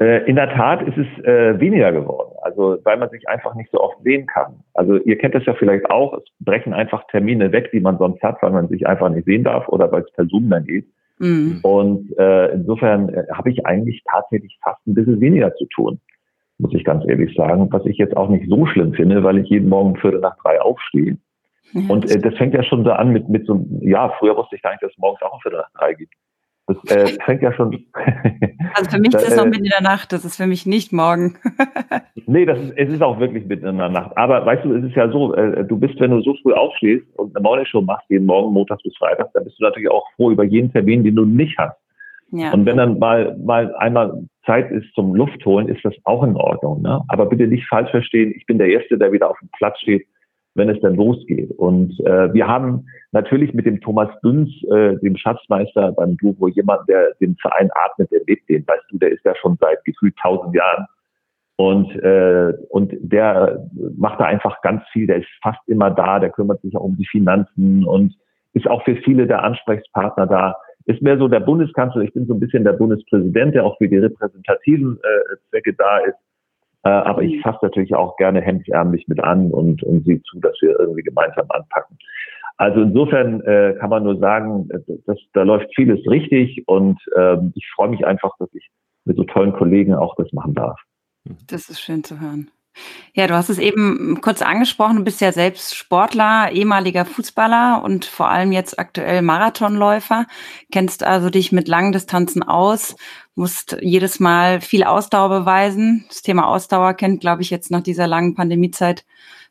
[0.00, 3.70] Äh, in der Tat ist es äh, weniger geworden, also weil man sich einfach nicht
[3.70, 4.64] so oft sehen kann.
[4.74, 8.20] Also ihr kennt das ja vielleicht auch, es brechen einfach Termine weg, die man sonst
[8.22, 10.86] hat, weil man sich einfach nicht sehen darf oder weil es per Zoom dann geht.
[11.18, 11.60] Mhm.
[11.62, 16.00] Und äh, insofern äh, habe ich eigentlich tatsächlich fast ein bisschen weniger zu tun,
[16.58, 19.48] muss ich ganz ehrlich sagen, was ich jetzt auch nicht so schlimm finde, weil ich
[19.48, 21.18] jeden Morgen Viertel nach drei aufstehe.
[21.72, 24.56] Ja, und äh, das fängt ja schon da an mit, mit so, ja, früher wusste
[24.56, 26.14] ich gar nicht, dass es morgens auch um Viertel nach drei gibt.
[26.66, 27.84] Das äh, fängt ja schon.
[28.74, 30.66] also für mich ist es noch äh, mitten in der Nacht, das ist für mich
[30.66, 31.36] nicht morgen.
[32.26, 34.16] nee, das ist, es ist auch wirklich mitten in der Nacht.
[34.16, 37.06] Aber weißt du, es ist ja so, äh, du bist, wenn du so früh aufstehst
[37.16, 40.06] und eine Morning Show machst, jeden Morgen, montags bis freitags, dann bist du natürlich auch
[40.16, 41.76] froh über jeden Termin, den du nicht hast.
[42.30, 42.52] Ja.
[42.52, 46.36] Und wenn dann mal, mal einmal Zeit ist zum Luft holen, ist das auch in
[46.36, 46.82] Ordnung.
[46.82, 47.00] Ne?
[47.08, 50.06] Aber bitte nicht falsch verstehen, ich bin der Erste, der wieder auf dem Platz steht,
[50.54, 51.50] wenn es dann losgeht.
[51.52, 56.88] Und äh, wir haben natürlich mit dem Thomas Dünz, äh, dem Schatzmeister beim Duo, jemand,
[56.88, 60.16] der den Verein atmet, der lebt den, weißt du, der ist ja schon seit gefühlt
[60.16, 60.86] tausend Jahren.
[61.56, 66.30] Und, äh, und der macht da einfach ganz viel, der ist fast immer da, der
[66.30, 68.14] kümmert sich auch um die Finanzen und
[68.54, 70.56] ist auch für viele der Ansprechpartner da.
[70.86, 73.88] Ist mehr so der Bundeskanzler, ich bin so ein bisschen der Bundespräsident, der auch für
[73.88, 76.18] die repräsentativen äh, Zwecke da ist.
[76.84, 77.40] Äh, aber ich mhm.
[77.40, 81.46] fasse natürlich auch gerne hemdsärmlich mit an und, und sehe zu, dass wir irgendwie gemeinsam
[81.48, 81.98] anpacken.
[82.56, 87.52] Also insofern äh, kann man nur sagen, äh, dass, da läuft vieles richtig und ähm,
[87.56, 88.68] ich freue mich einfach, dass ich
[89.04, 90.78] mit so tollen Kollegen auch das machen darf.
[91.48, 92.50] Das ist schön zu hören.
[93.14, 98.04] Ja, du hast es eben kurz angesprochen, du bist ja selbst Sportler, ehemaliger Fußballer und
[98.04, 100.26] vor allem jetzt aktuell Marathonläufer,
[100.72, 102.96] kennst also dich mit langen Distanzen aus,
[103.34, 106.04] musst jedes Mal viel Ausdauer beweisen.
[106.08, 109.04] Das Thema Ausdauer kennt, glaube ich, jetzt nach dieser langen Pandemiezeit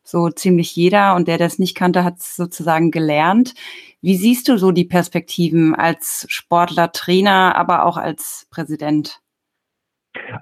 [0.04, 3.54] so ziemlich jeder und der das nicht kannte, hat es sozusagen gelernt.
[4.02, 9.23] Wie siehst du so die Perspektiven als Sportler, Trainer, aber auch als Präsident?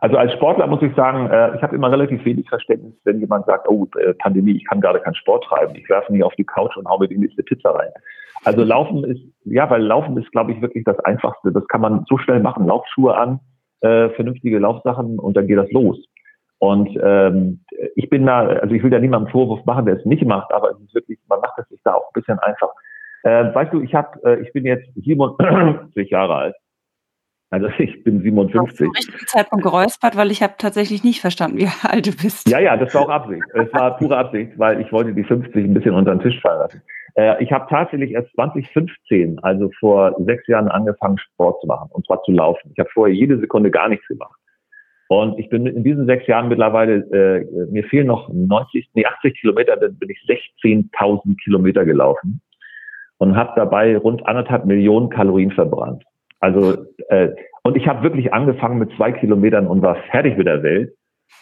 [0.02, 3.46] Also als Sportler muss ich sagen, äh, ich habe immer relativ wenig Verständnis, wenn jemand
[3.46, 6.44] sagt, oh, äh, Pandemie, ich kann gerade keinen Sport treiben, ich werfe mich auf die
[6.44, 7.90] Couch und hau mir die nächste Pizza rein.
[8.44, 11.52] Also Laufen ist, ja, weil Laufen ist, glaube ich, wirklich das Einfachste.
[11.52, 12.66] Das kann man so schnell machen.
[12.66, 13.40] Laufschuhe an,
[13.82, 15.98] äh, vernünftige Laufsachen und dann geht das los.
[16.58, 17.64] Und ähm,
[17.96, 20.72] ich bin da, also ich will da niemandem Vorwurf machen, der es nicht macht, aber
[20.72, 22.70] es ist wirklich, man macht es sich da auch ein bisschen einfach.
[23.24, 26.56] Äh, weißt du, ich habe, äh, ich bin jetzt 57 Jahre alt
[27.52, 28.88] also ich bin 57.
[28.98, 32.50] Ich habe Zeitpunkt geräuspert, weil ich habe tatsächlich nicht verstanden, wie alt du bist.
[32.50, 33.44] Ja, ja, das war auch Absicht.
[33.54, 36.60] Es war pure Absicht, weil ich wollte die 50 ein bisschen unter den Tisch fallen
[36.60, 36.82] lassen.
[37.16, 42.06] Äh, ich habe tatsächlich erst 2015, also vor sechs Jahren, angefangen, Sport zu machen, und
[42.08, 42.72] zwar zu laufen.
[42.74, 44.40] Ich habe vorher jede Sekunde gar nichts gemacht.
[45.10, 49.42] Und ich bin in diesen sechs Jahren mittlerweile, äh, mir fehlen noch 90, nee, 80
[49.42, 50.20] Kilometer, dann bin ich
[50.64, 52.40] 16.000 Kilometer gelaufen
[53.18, 56.06] und habe dabei rund anderthalb Millionen Kalorien verbrannt.
[56.42, 57.30] Also äh,
[57.64, 60.94] und ich habe wirklich angefangen mit zwei Kilometern und war fertig mit der Welt.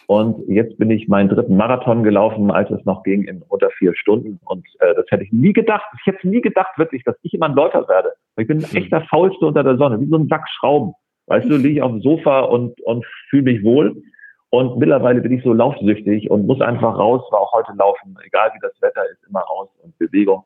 [0.05, 3.95] Und jetzt bin ich meinen dritten Marathon gelaufen, als es noch ging, in unter vier
[3.95, 4.39] Stunden.
[4.45, 5.85] Und äh, das hätte ich nie gedacht.
[5.99, 8.13] Ich hätte nie gedacht, wirklich, dass ich immer ein Läufer werde.
[8.37, 10.93] Ich bin ein echter Faulste unter der Sonne, wie so ein Sack Schrauben.
[11.27, 14.01] Weißt du, liege ich auf dem Sofa und, und fühle mich wohl.
[14.49, 18.51] Und mittlerweile bin ich so laufsüchtig und muss einfach raus, war auch heute laufen, egal
[18.55, 20.43] wie das Wetter ist, immer raus und Bewegung.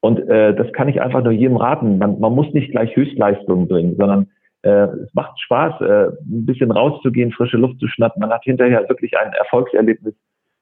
[0.00, 1.98] Und äh, das kann ich einfach nur jedem raten.
[1.98, 4.28] Man, man muss nicht gleich Höchstleistungen bringen, sondern
[4.62, 8.20] äh, es macht Spaß, äh, ein bisschen rauszugehen, frische Luft zu schnappen.
[8.20, 10.14] Man hat hinterher wirklich ein Erfolgserlebnis.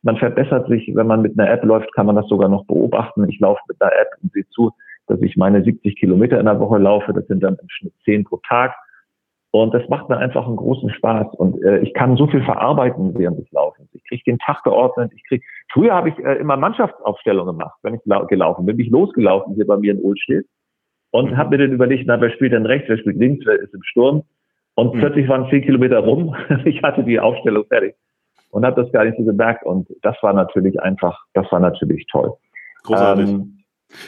[0.02, 3.28] Man verbessert sich, wenn man mit einer App läuft, kann man das sogar noch beobachten.
[3.28, 4.70] Ich laufe mit einer App und sehe zu,
[5.06, 7.12] dass ich meine 70 Kilometer in der Woche laufe.
[7.12, 8.74] Das sind dann im Schnitt 10 pro Tag.
[9.52, 11.34] Und das macht mir einfach einen großen Spaß.
[11.34, 13.88] Und äh, ich kann so viel verarbeiten während des Laufens.
[13.94, 15.12] Ich kriege den Tag geordnet.
[15.14, 15.42] Ich krieg.
[15.72, 18.76] Früher habe ich äh, immer Mannschaftsaufstellungen gemacht, wenn ich gelaufen bin.
[18.76, 20.46] Bin ich losgelaufen hier bei mir in Ohlstedt
[21.10, 21.36] und mhm.
[21.36, 23.82] habe mir dann überlegt, na, wer spielt denn rechts, wer spielt links, wer ist im
[23.82, 24.22] Sturm.
[24.74, 24.98] Und mhm.
[24.98, 26.36] plötzlich waren zehn Kilometer rum.
[26.64, 27.94] ich hatte die Aufstellung fertig
[28.50, 29.64] und habe das gar nicht so gemerkt.
[29.64, 32.34] Und das war natürlich einfach, das war natürlich toll.
[32.84, 33.28] Großartig.
[33.28, 33.55] Ähm,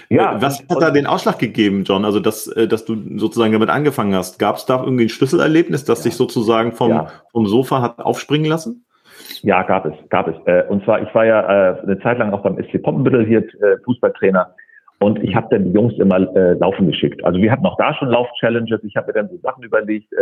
[0.09, 2.05] ja, äh, was hat da den Ausschlag gegeben, John?
[2.05, 4.39] Also, dass, äh, dass du sozusagen damit angefangen hast.
[4.39, 6.05] Gab es da irgendwie ein Schlüsselerlebnis, das ja.
[6.05, 7.07] dich sozusagen vom, ja.
[7.33, 8.85] vom Sofa hat aufspringen lassen?
[9.43, 10.35] Ja, gab es, gab es.
[10.47, 13.45] Äh, und zwar, ich war ja eine Zeit lang auch beim SC Poppenbüttel hier
[13.85, 14.55] Fußballtrainer
[15.01, 17.25] und ich habe dann die Jungs immer laufen geschickt.
[17.25, 18.83] Also wir hatten auch da schon Lauf-Challenges.
[18.83, 20.13] Ich habe mir dann so Sachen überlegt.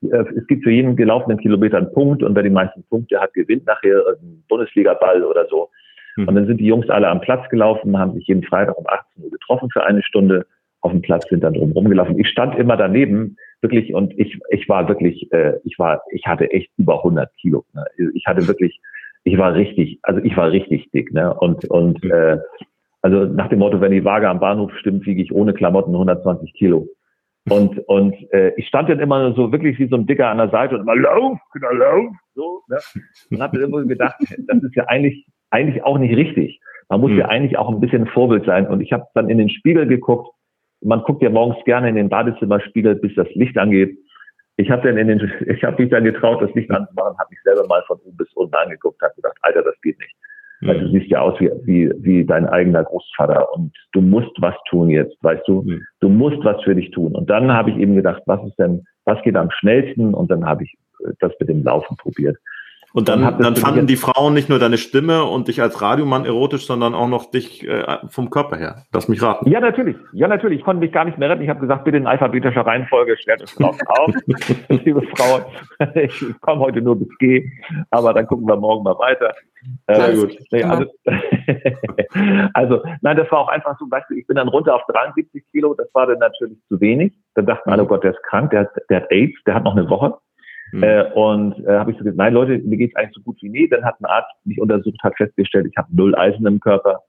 [0.00, 3.66] es gibt für jeden gelaufenen Kilometer einen Punkt und wer die meisten Punkte hat, gewinnt
[3.66, 5.68] nachher einen Bundesligaball oder so.
[6.16, 6.28] Mhm.
[6.28, 9.24] Und dann sind die Jungs alle am Platz gelaufen, haben sich jeden Freitag um 18
[9.24, 10.46] Uhr getroffen für eine Stunde
[10.80, 12.18] auf dem Platz, sind dann drumherum gelaufen.
[12.18, 16.50] Ich stand immer daneben, wirklich, und ich, ich war wirklich, äh, ich war, ich hatte
[16.50, 17.64] echt über 100 Kilo.
[17.72, 17.84] Ne?
[18.14, 18.78] Ich hatte wirklich,
[19.24, 21.32] ich war richtig, also ich war richtig dick, ne?
[21.32, 22.10] Und, und, mhm.
[22.10, 22.38] äh,
[23.00, 26.52] also nach dem Motto, wenn die Waage am Bahnhof stimmt, wiege ich ohne Klamotten 120
[26.54, 26.88] Kilo.
[27.50, 30.48] Und, und äh, ich stand dann immer so wirklich wie so ein Dicker an der
[30.48, 32.62] Seite und immer lauf, genau, lauf, so.
[32.68, 32.78] Ne?
[33.30, 36.60] Und habe immer gedacht, das ist ja eigentlich eigentlich auch nicht richtig.
[36.88, 37.18] Man muss mhm.
[37.18, 38.66] ja eigentlich auch ein bisschen Vorbild sein.
[38.66, 40.28] Und ich habe dann in den Spiegel geguckt.
[40.82, 43.96] Man guckt ja morgens gerne in den Badezimmerspiegel, bis das Licht angeht.
[44.56, 47.40] Ich habe dann in den, ich habe mich dann getraut, das Licht anzumachen, habe mich
[47.42, 50.14] selber mal von oben bis unten angeguckt, habe gedacht, Alter, das geht nicht.
[50.60, 50.68] Mhm.
[50.68, 54.54] Weil du siehst ja aus wie, wie, wie dein eigener Großvater und du musst was
[54.68, 55.62] tun jetzt, weißt du?
[55.62, 55.82] Mhm.
[56.00, 57.14] Du musst was für dich tun.
[57.14, 60.12] Und dann habe ich eben gedacht, was ist denn, was geht am schnellsten?
[60.14, 60.76] Und dann habe ich
[61.20, 62.36] das mit dem Laufen probiert.
[62.94, 66.24] Und dann, dann, dann fanden die Frauen nicht nur deine Stimme und dich als Radiomann
[66.26, 68.84] erotisch, sondern auch noch dich äh, vom Körper her.
[68.92, 69.50] Lass mich raten.
[69.50, 69.96] Ja, natürlich.
[70.12, 70.60] Ja, natürlich.
[70.60, 71.42] Ich konnte mich gar nicht mehr retten.
[71.42, 74.14] Ich habe gesagt, bitte in alphabetischer Reihenfolge, stellt es drauf auf.
[74.68, 75.44] Liebe Frau,
[75.96, 77.50] ich komme heute nur bis G,
[77.90, 79.34] aber dann gucken wir morgen mal weiter.
[79.88, 80.38] Äh, gut.
[80.52, 80.84] Nee, also,
[82.54, 85.42] also, nein, das war auch einfach so, weißt du, ich bin dann runter auf 73
[85.50, 87.12] Kilo, das war dann natürlich zu wenig.
[87.34, 89.76] Dann dachten alle, oh Gott, der ist krank, der, der hat AIDS, der hat noch
[89.76, 90.14] eine Woche.
[90.74, 90.82] Mhm.
[90.82, 93.48] Äh, und äh, habe ich so gesagt, nein Leute, mir geht's eigentlich so gut wie
[93.48, 93.68] nie.
[93.68, 97.00] Dann hat ein Arzt mich untersucht, hat festgestellt, ich habe null Eisen im Körper.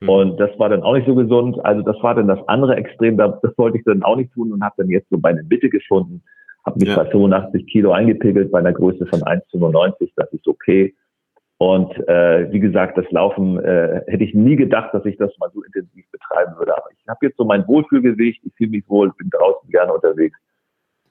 [0.00, 0.08] Mhm.
[0.08, 1.58] Und das war dann auch nicht so gesund.
[1.64, 4.62] Also das war dann das andere Extrem, das wollte ich dann auch nicht tun und
[4.62, 6.22] habe dann jetzt so bei der Mitte gefunden,
[6.66, 6.96] habe mich ja.
[6.96, 10.94] bei 85 Kilo eingepegelt, bei einer Größe von 1,95, das ist okay.
[11.56, 15.50] Und äh, wie gesagt, das Laufen äh, hätte ich nie gedacht, dass ich das mal
[15.54, 16.76] so intensiv betreiben würde.
[16.76, 20.38] Aber ich habe jetzt so mein Wohlfühlgewicht, ich fühle mich wohl, bin draußen gerne unterwegs.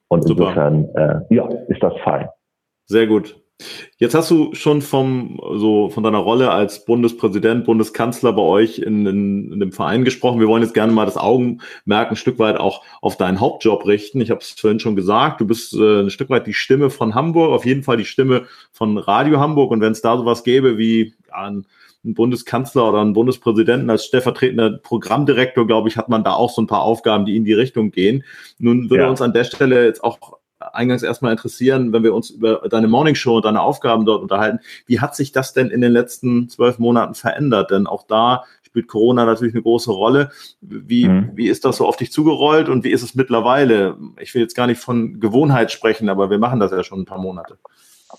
[0.07, 0.49] Und Super.
[0.49, 2.27] insofern, äh, ja, ist das fein.
[2.85, 3.35] Sehr gut.
[3.97, 9.05] Jetzt hast du schon vom, so von deiner Rolle als Bundespräsident, Bundeskanzler bei euch in,
[9.05, 10.41] in, in dem Verein gesprochen.
[10.41, 14.19] Wir wollen jetzt gerne mal das Augenmerk ein Stück weit auch auf deinen Hauptjob richten.
[14.19, 17.15] Ich habe es vorhin schon gesagt, du bist äh, ein Stück weit die Stimme von
[17.15, 19.71] Hamburg, auf jeden Fall die Stimme von Radio Hamburg.
[19.71, 21.65] Und wenn es da sowas gäbe wie ein
[22.05, 26.61] einen Bundeskanzler oder einen Bundespräsidenten als stellvertretender Programmdirektor, glaube ich, hat man da auch so
[26.61, 28.23] ein paar Aufgaben, die in die Richtung gehen.
[28.59, 29.09] Nun würde ja.
[29.09, 30.37] uns an der Stelle jetzt auch
[30.73, 34.59] eingangs erstmal interessieren, wenn wir uns über deine Morningshow und deine Aufgaben dort unterhalten.
[34.85, 37.71] Wie hat sich das denn in den letzten zwölf Monaten verändert?
[37.71, 40.31] Denn auch da spielt Corona natürlich eine große Rolle.
[40.61, 41.31] Wie, mhm.
[41.35, 43.97] wie ist das so auf dich zugerollt und wie ist es mittlerweile?
[44.19, 47.05] Ich will jetzt gar nicht von Gewohnheit sprechen, aber wir machen das ja schon ein
[47.05, 47.57] paar Monate.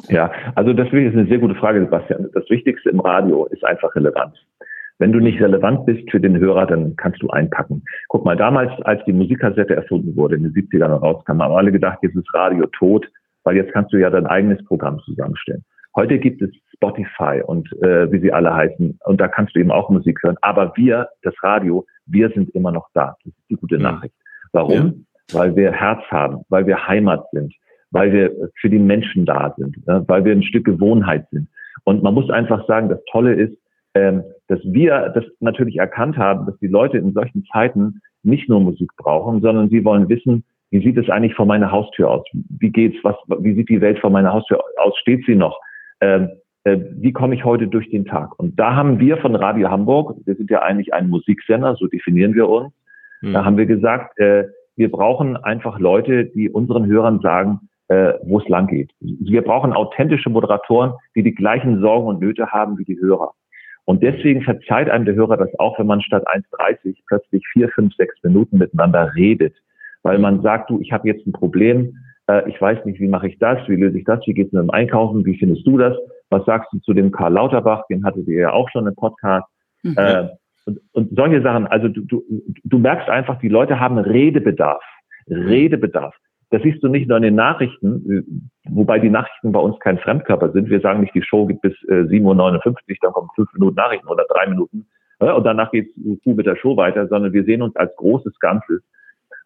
[0.09, 2.29] Ja, also das ist eine sehr gute Frage, Sebastian.
[2.33, 4.37] Das Wichtigste im Radio ist einfach Relevanz.
[4.99, 7.85] Wenn du nicht relevant bist für den Hörer, dann kannst du einpacken.
[8.09, 11.99] Guck mal, damals, als die Musikkassette erfunden wurde, in den 70ern rauskam, haben alle gedacht,
[12.03, 13.07] jetzt ist Radio tot,
[13.45, 15.65] weil jetzt kannst du ja dein eigenes Programm zusammenstellen.
[15.95, 19.71] Heute gibt es Spotify und äh, wie sie alle heißen, und da kannst du eben
[19.71, 20.37] auch Musik hören.
[20.43, 23.17] Aber wir, das Radio, wir sind immer noch da.
[23.25, 24.15] Das ist die gute Nachricht.
[24.53, 25.05] Warum?
[25.31, 25.41] Ja.
[25.41, 27.53] Weil wir Herz haben, weil wir Heimat sind,
[27.90, 31.49] weil wir für die Menschen da sind, weil wir ein Stück Gewohnheit sind.
[31.85, 33.57] Und man muss einfach sagen, das Tolle ist,
[33.94, 38.61] ähm, dass wir das natürlich erkannt haben, dass die Leute in solchen Zeiten nicht nur
[38.61, 42.25] Musik brauchen, sondern sie wollen wissen, wie sieht es eigentlich vor meiner Haustür aus?
[42.33, 42.96] Wie geht's?
[43.03, 43.14] Was?
[43.38, 44.99] Wie sieht die Welt vor meiner Haustür aus?
[44.99, 45.59] Steht sie noch?
[46.01, 46.29] Ähm,
[46.64, 48.38] äh, wie komme ich heute durch den Tag?
[48.38, 52.35] Und da haben wir von Radio Hamburg, wir sind ja eigentlich ein Musiksender, so definieren
[52.35, 52.72] wir uns.
[53.22, 53.33] Mhm.
[53.33, 58.38] Da haben wir gesagt, äh, wir brauchen einfach Leute, die unseren Hörern sagen, äh, wo
[58.38, 58.90] es lang geht.
[59.01, 63.33] Wir brauchen authentische Moderatoren, die die gleichen Sorgen und Nöte haben wie die Hörer.
[63.85, 67.94] Und deswegen verzeiht einem der Hörer das auch, wenn man statt 1,30 plötzlich vier, fünf,
[67.94, 69.55] sechs Minuten miteinander redet.
[70.03, 71.96] Weil man sagt, du, ich habe jetzt ein Problem,
[72.29, 74.53] äh, ich weiß nicht, wie mache ich das, wie löse ich das, wie geht es
[74.53, 75.96] mit dem Einkaufen, wie findest du das?
[76.31, 79.46] Was sagst du zu dem Karl Lauterbach, den hattet ihr ja auch schon im Podcast.
[79.85, 79.94] Mhm.
[79.96, 80.29] Äh,
[80.64, 82.25] und, und solche Sachen, also du, du,
[82.64, 84.83] du merkst einfach, die Leute haben Redebedarf.
[85.29, 86.16] Redebedarf.
[86.51, 90.53] Das siehst du nicht nur in den Nachrichten, wobei die Nachrichten bei uns kein Fremdkörper
[90.53, 90.71] sind.
[90.71, 94.07] Wir sagen nicht, die Show gibt bis äh, 7.59 Uhr, dann kommen fünf Minuten Nachrichten
[94.07, 94.87] oder drei Minuten
[95.19, 95.91] äh, und danach geht's
[96.25, 98.83] mit der Show weiter, sondern wir sehen uns als großes Ganzes.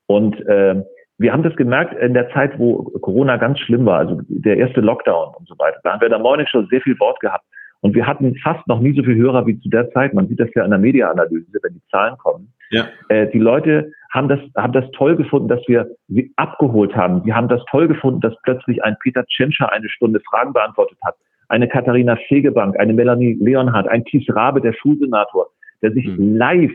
[0.07, 0.83] Und äh,
[1.19, 4.81] wir haben das gemerkt in der Zeit, wo Corona ganz schlimm war, also der erste
[4.81, 5.79] Lockdown und so weiter.
[5.85, 7.45] Da haben wir in der Morning Show sehr viel Wort gehabt.
[7.83, 10.13] Und wir hatten fast noch nie so viele Hörer wie zu der Zeit.
[10.13, 12.53] Man sieht das ja in der Media-Analyse, wenn die Zahlen kommen.
[12.71, 12.89] Ja.
[13.09, 17.23] Äh, die Leute haben das, haben das toll gefunden, dass wir sie abgeholt haben.
[17.25, 21.15] Die haben das toll gefunden, dass plötzlich ein Peter Tschentscher eine Stunde Fragen beantwortet hat.
[21.49, 25.49] Eine Katharina Fegebank, eine Melanie Leonhardt, ein Thies Rabe, der Schulsenator,
[25.83, 26.37] der sich mhm.
[26.37, 26.73] live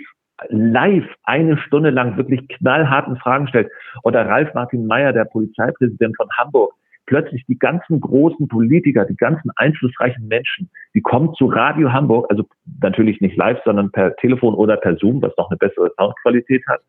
[0.49, 3.71] live eine Stunde lang wirklich knallharten Fragen stellt.
[4.03, 6.73] Oder Ralf Martin Meyer, der Polizeipräsident von Hamburg,
[7.05, 12.45] plötzlich die ganzen großen Politiker, die ganzen einflussreichen Menschen, die kommen zu Radio Hamburg, also
[12.81, 16.81] natürlich nicht live, sondern per Telefon oder per Zoom, was noch eine bessere Soundqualität hat,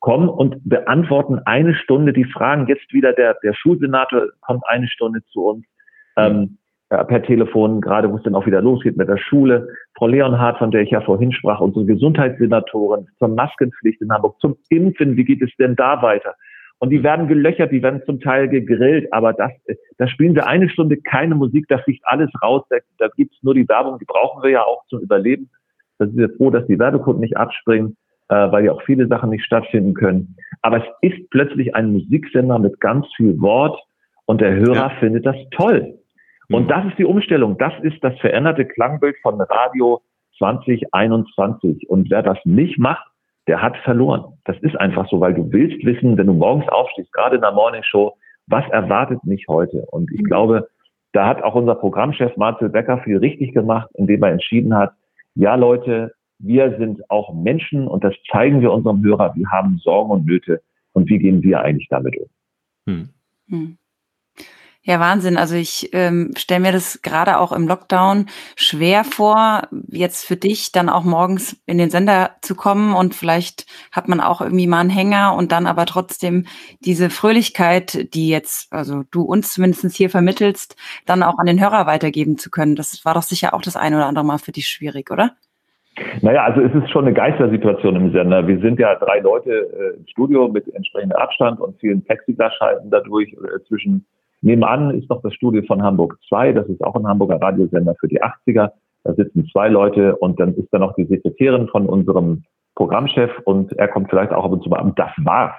[0.00, 2.66] kommen und beantworten eine Stunde die Fragen.
[2.66, 5.64] Jetzt wieder der, der Schulsenator kommt eine Stunde zu uns
[6.16, 6.58] ähm,
[6.90, 9.68] äh, per Telefon, gerade wo es dann auch wieder losgeht mit der Schule.
[9.96, 14.56] Frau Leonhardt, von der ich ja vorhin sprach, unsere Gesundheitssenatorin zur Maskenpflicht in Hamburg, zum
[14.68, 16.34] Impfen, wie geht es denn da weiter?
[16.78, 19.52] Und die werden gelöchert, die werden zum Teil gegrillt, aber das,
[19.96, 23.54] da spielen wir eine Stunde keine Musik, da fliegt alles raus, da, da gibt's nur
[23.54, 25.50] die Werbung, die brauchen wir ja auch zum Überleben.
[25.98, 27.96] Da sind wir froh, dass die Werbekunden nicht abspringen
[28.28, 30.36] äh, weil ja auch viele Sachen nicht stattfinden können.
[30.62, 33.78] Aber es ist plötzlich ein Musiksender mit ganz viel Wort
[34.26, 34.90] und der Hörer ja.
[35.00, 35.98] findet das toll.
[36.48, 36.68] Und mhm.
[36.68, 37.58] das ist die Umstellung.
[37.58, 40.00] Das ist das veränderte Klangbild von Radio
[40.38, 41.88] 2021.
[41.88, 43.06] Und wer das nicht macht,
[43.46, 44.24] der hat verloren.
[44.44, 47.52] Das ist einfach so, weil du willst wissen, wenn du morgens aufstehst, gerade in der
[47.52, 49.86] Morning Show, was erwartet mich heute?
[49.90, 50.26] Und ich mhm.
[50.26, 50.68] glaube,
[51.12, 54.92] da hat auch unser Programmchef Marcel Becker viel richtig gemacht, indem er entschieden hat,
[55.34, 59.34] ja Leute, wir sind auch Menschen und das zeigen wir unserem Hörer.
[59.34, 60.60] Wir haben Sorgen und Nöte
[60.92, 62.28] und wie gehen wir eigentlich damit um?
[62.86, 63.08] Hm.
[63.48, 63.78] Hm.
[64.86, 65.38] Ja, Wahnsinn.
[65.38, 70.72] Also ich ähm, stelle mir das gerade auch im Lockdown schwer vor, jetzt für dich
[70.72, 74.80] dann auch morgens in den Sender zu kommen und vielleicht hat man auch irgendwie mal
[74.80, 76.44] einen Hänger und dann aber trotzdem
[76.80, 81.86] diese Fröhlichkeit, die jetzt, also du uns zumindest hier vermittelst, dann auch an den Hörer
[81.86, 82.76] weitergeben zu können.
[82.76, 85.30] Das war doch sicher auch das eine oder andere Mal für dich schwierig, oder?
[86.20, 88.46] Naja, also es ist schon eine Geistersituation im Sender.
[88.46, 93.32] Wir sind ja drei Leute äh, im Studio mit entsprechendem Abstand und vielen Plexiglasschalten dadurch.
[93.32, 94.04] Äh, zwischen
[94.44, 98.08] nebenan ist noch das Studio von Hamburg 2, das ist auch ein Hamburger Radiosender für
[98.08, 98.70] die 80er.
[99.04, 103.72] Da sitzen zwei Leute und dann ist da noch die Sekretärin von unserem Programmchef und
[103.74, 104.80] er kommt vielleicht auch ab und zu mal.
[104.80, 105.54] Und das war's.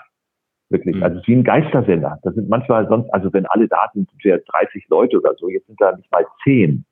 [0.70, 0.96] Wirklich.
[0.96, 1.04] Mhm.
[1.04, 2.20] Also es ist wie ein Geistersender.
[2.24, 5.48] Das sind manchmal sonst, also wenn alle da sind, sind wir 30 Leute oder so.
[5.50, 6.84] Jetzt sind da nicht mal 10.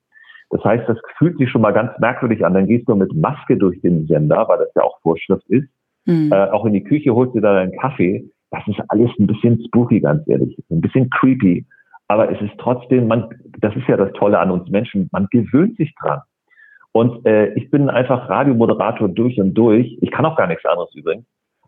[0.51, 2.53] Das heißt, das fühlt sich schon mal ganz merkwürdig an.
[2.53, 5.67] Dann gehst du mit Maske durch den Sender, weil das ja auch Vorschrift ist.
[6.06, 6.32] Mhm.
[6.32, 8.29] Äh, auch in die Küche holst du da deinen Kaffee.
[8.51, 10.56] Das ist alles ein bisschen spooky, ganz ehrlich.
[10.69, 11.65] Ein bisschen creepy.
[12.07, 15.77] Aber es ist trotzdem, man, das ist ja das Tolle an uns Menschen, man gewöhnt
[15.77, 16.21] sich dran.
[16.91, 19.97] Und äh, ich bin einfach Radiomoderator durch und durch.
[20.01, 21.25] Ich kann auch gar nichts anderes übrigens.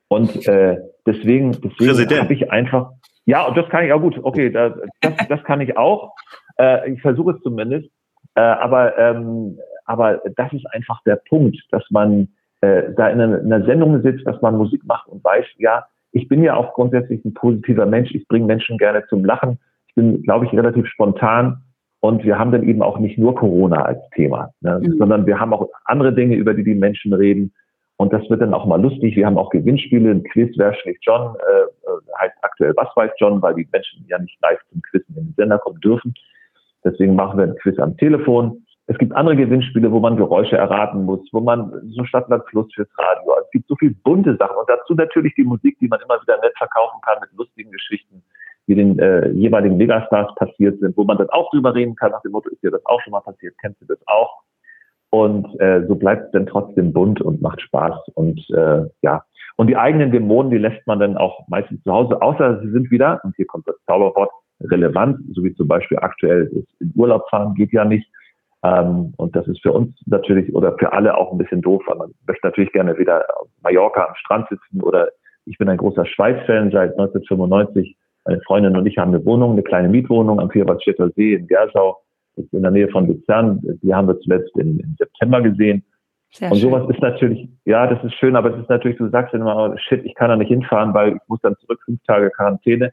[0.07, 2.91] Und äh, deswegen, deswegen habe ich einfach,
[3.25, 4.19] ja, und das kann ich auch gut.
[4.21, 6.13] Okay, das, das, das kann ich auch.
[6.59, 7.89] Äh, ich versuche es zumindest.
[8.35, 12.27] Äh, aber, ähm, aber das ist einfach der Punkt, dass man
[12.61, 15.85] äh, da in einer, in einer Sendung sitzt, dass man Musik macht und weiß, ja,
[16.11, 18.13] ich bin ja auch grundsätzlich ein positiver Mensch.
[18.13, 19.59] Ich bringe Menschen gerne zum Lachen.
[19.95, 21.61] Ich bin, glaube ich, relativ spontan.
[22.01, 24.97] Und wir haben dann eben auch nicht nur Corona als Thema, ne, mhm.
[24.97, 27.51] sondern wir haben auch andere Dinge, über die die Menschen reden.
[27.97, 29.15] Und das wird dann auch mal lustig.
[29.15, 33.11] Wir haben auch Gewinnspiele, ein Quiz, wer schlägt John, äh, äh, heißt aktuell Was weiß
[33.17, 36.13] John, weil die Menschen ja nicht live zum Quizzen in den Sender kommen dürfen.
[36.83, 38.65] Deswegen machen wir ein Quiz am Telefon.
[38.87, 42.89] Es gibt andere Gewinnspiele, wo man Geräusche erraten muss, wo man so Stadtland Fluss fürs
[42.97, 43.33] Radio.
[43.41, 46.39] Es gibt so viele bunte Sachen und dazu natürlich die Musik, die man immer wieder
[46.41, 48.21] nett verkaufen kann mit lustigen Geschichten,
[48.67, 52.21] die den äh, jeweiligen Megastars passiert sind, wo man dann auch drüber reden kann nach
[52.21, 54.41] dem Motto, ist dir das auch schon mal passiert, kennst du das auch?
[55.11, 58.09] Und äh, so bleibt es dann trotzdem bunt und macht Spaß.
[58.15, 59.23] Und äh, ja,
[59.55, 62.91] und die eigenen Dämonen, die lässt man dann auch meistens zu Hause, außer sie sind
[62.91, 67.29] wieder, und hier kommt das Zauberwort, relevant, so wie zum Beispiel aktuell ist in Urlaub
[67.29, 68.09] fahren geht ja nicht.
[68.63, 71.97] Ähm, und das ist für uns natürlich oder für alle auch ein bisschen doof, weil
[71.97, 75.09] man möchte natürlich gerne wieder auf Mallorca am Strand sitzen oder
[75.45, 77.95] ich bin ein großer Schweiz-Fan seit 1995.
[78.25, 81.97] Meine Freundin und ich haben eine Wohnung, eine kleine Mietwohnung am Vierwaldstätter See in Gersau
[82.35, 83.61] in der Nähe von Luzern.
[83.81, 85.83] Die haben wir zuletzt im, im September gesehen.
[86.31, 86.91] Sehr und sowas schön.
[86.95, 90.15] ist natürlich, ja, das ist schön, aber es ist natürlich, du sagst immer, shit, ich
[90.15, 92.91] kann da nicht hinfahren, weil ich muss dann zurück, fünf Tage Quarantäne.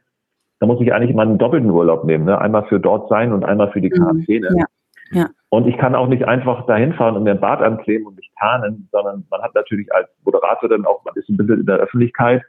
[0.61, 2.38] Da muss ich eigentlich mal einen doppelten Urlaub nehmen, ne?
[2.38, 3.95] einmal für dort sein und einmal für die mhm.
[3.95, 4.49] Quarantäne.
[4.57, 4.64] Ja.
[5.12, 5.29] Ja.
[5.51, 8.31] Und ich kann auch nicht einfach dahin fahren und mir ein Bad ankleben und mich
[8.38, 11.77] tarnen, sondern man hat natürlich als Moderator dann auch, man ist ein bisschen in der
[11.77, 12.42] Öffentlichkeit.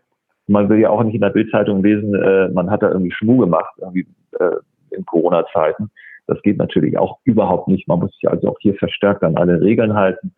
[0.47, 3.37] Man will ja auch nicht in der Bildzeitung lesen, äh, man hat da irgendwie Schmuh
[3.37, 4.07] gemacht, irgendwie
[4.39, 4.55] äh,
[4.91, 5.89] in Corona-Zeiten.
[6.27, 7.87] Das geht natürlich auch überhaupt nicht.
[7.87, 10.33] Man muss sich also auch hier verstärkt an alle Regeln halten.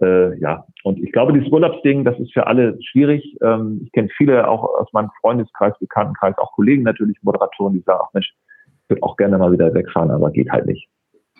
[0.00, 3.36] Äh, ja, und ich glaube, dieses Urlaubsding, das ist für alle schwierig.
[3.42, 8.00] Ähm, ich kenne viele auch aus meinem Freundeskreis, Bekanntenkreis, auch Kollegen natürlich, Moderatoren, die sagen,
[8.02, 8.34] ach Mensch,
[8.66, 10.88] ich würde auch gerne mal wieder wegfahren, aber geht halt nicht.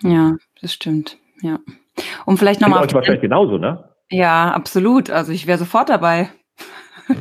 [0.02, 1.18] Ja, das stimmt.
[1.42, 1.58] Ja.
[2.26, 2.84] Und vielleicht nochmal.
[2.84, 3.84] Euch wahrscheinlich genauso, ne?
[4.10, 5.10] Ja, absolut.
[5.10, 6.28] Also ich wäre sofort dabei.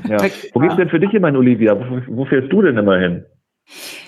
[0.08, 0.17] Ja.
[0.54, 1.78] Wo geht's denn für dich immer, Olivia?
[1.78, 3.26] Wo, wo fährst du denn immer hin?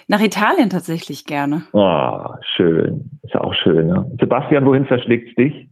[0.08, 1.64] Nach Italien tatsächlich gerne.
[1.74, 3.10] Oh, schön.
[3.24, 3.88] Ist ja auch schön.
[3.88, 4.06] Ne?
[4.20, 5.70] Sebastian, wohin verschlägt dich?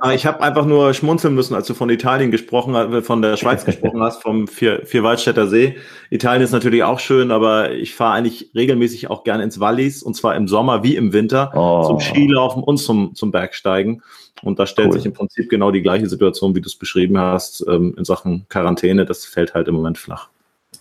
[0.00, 3.22] Ah, ich habe einfach nur schmunzeln müssen, als du von Italien gesprochen hast, äh, von
[3.22, 5.76] der Schweiz gesprochen hast, vom Vier, Vierwaldstätter See.
[6.10, 10.14] Italien ist natürlich auch schön, aber ich fahre eigentlich regelmäßig auch gerne ins Wallis und
[10.14, 11.84] zwar im Sommer wie im Winter oh.
[11.86, 14.02] zum Skilaufen und zum, zum Bergsteigen.
[14.42, 14.94] Und da stellt cool.
[14.94, 18.46] sich im Prinzip genau die gleiche Situation, wie du es beschrieben hast, ähm, in Sachen
[18.48, 19.06] Quarantäne.
[19.06, 20.28] Das fällt halt im Moment flach.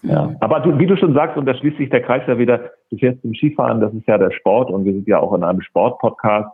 [0.03, 2.71] Ja, aber du, wie du schon sagst, und da schließt sich der Kreis ja wieder,
[2.91, 5.43] du fährst zum Skifahren, das ist ja der Sport und wir sind ja auch in
[5.43, 6.49] einem Sportpodcast.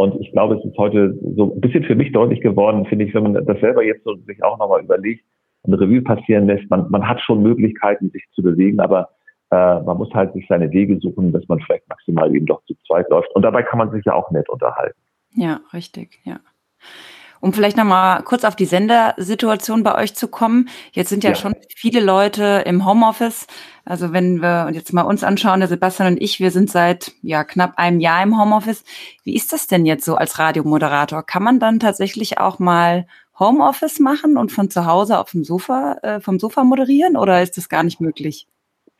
[0.00, 3.12] Und ich glaube, es ist heute so ein bisschen für mich deutlich geworden, finde ich,
[3.12, 5.26] wenn man das selber jetzt so sich auch nochmal überlegt
[5.60, 6.70] und Revue passieren lässt.
[6.70, 9.10] Man, man hat schon Möglichkeiten, sich zu bewegen, aber
[9.50, 12.74] äh, man muss halt sich seine Wege suchen, dass man vielleicht maximal eben doch zu
[12.86, 13.28] zweit läuft.
[13.34, 14.98] Und dabei kann man sich ja auch nett unterhalten.
[15.34, 16.40] Ja, richtig, ja.
[17.40, 20.68] Um vielleicht nochmal kurz auf die Sendersituation bei euch zu kommen.
[20.92, 23.46] Jetzt sind ja, ja, schon viele Leute im Homeoffice.
[23.84, 27.44] Also wenn wir jetzt mal uns anschauen, der Sebastian und ich, wir sind seit ja
[27.44, 28.84] knapp einem Jahr im Homeoffice.
[29.24, 31.22] Wie ist das denn jetzt so als Radiomoderator?
[31.22, 33.06] Kann man dann tatsächlich auch mal
[33.38, 37.56] Homeoffice machen und von zu Hause auf dem Sofa, äh, vom Sofa moderieren oder ist
[37.56, 38.46] das gar nicht möglich?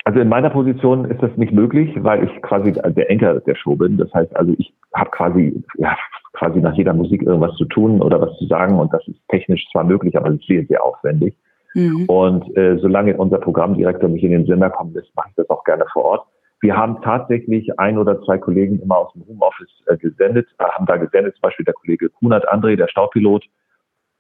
[0.05, 3.77] Also in meiner Position ist das nicht möglich, weil ich quasi der Enker der Show
[3.77, 3.99] bin.
[3.99, 5.95] Das heißt also, ich habe quasi ja,
[6.33, 9.67] quasi nach jeder Musik irgendwas zu tun oder was zu sagen und das ist technisch
[9.73, 11.35] zwar möglich, aber es ist sehr, sehr aufwendig.
[11.75, 12.05] Mhm.
[12.07, 15.65] Und äh, solange unser Programmdirektor mich in den Sender kommen lässt, mache ich das auch
[15.65, 16.27] gerne vor Ort.
[16.61, 20.87] Wir haben tatsächlich ein oder zwei Kollegen immer aus dem Homeoffice äh, gesendet, äh, haben
[20.87, 23.45] da gesendet, zum Beispiel der Kollege Kunert André, der Staupilot,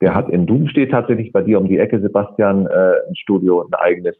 [0.00, 3.62] der hat in Doom steht tatsächlich bei dir um die Ecke, Sebastian, äh, ein Studio,
[3.62, 4.16] ein eigenes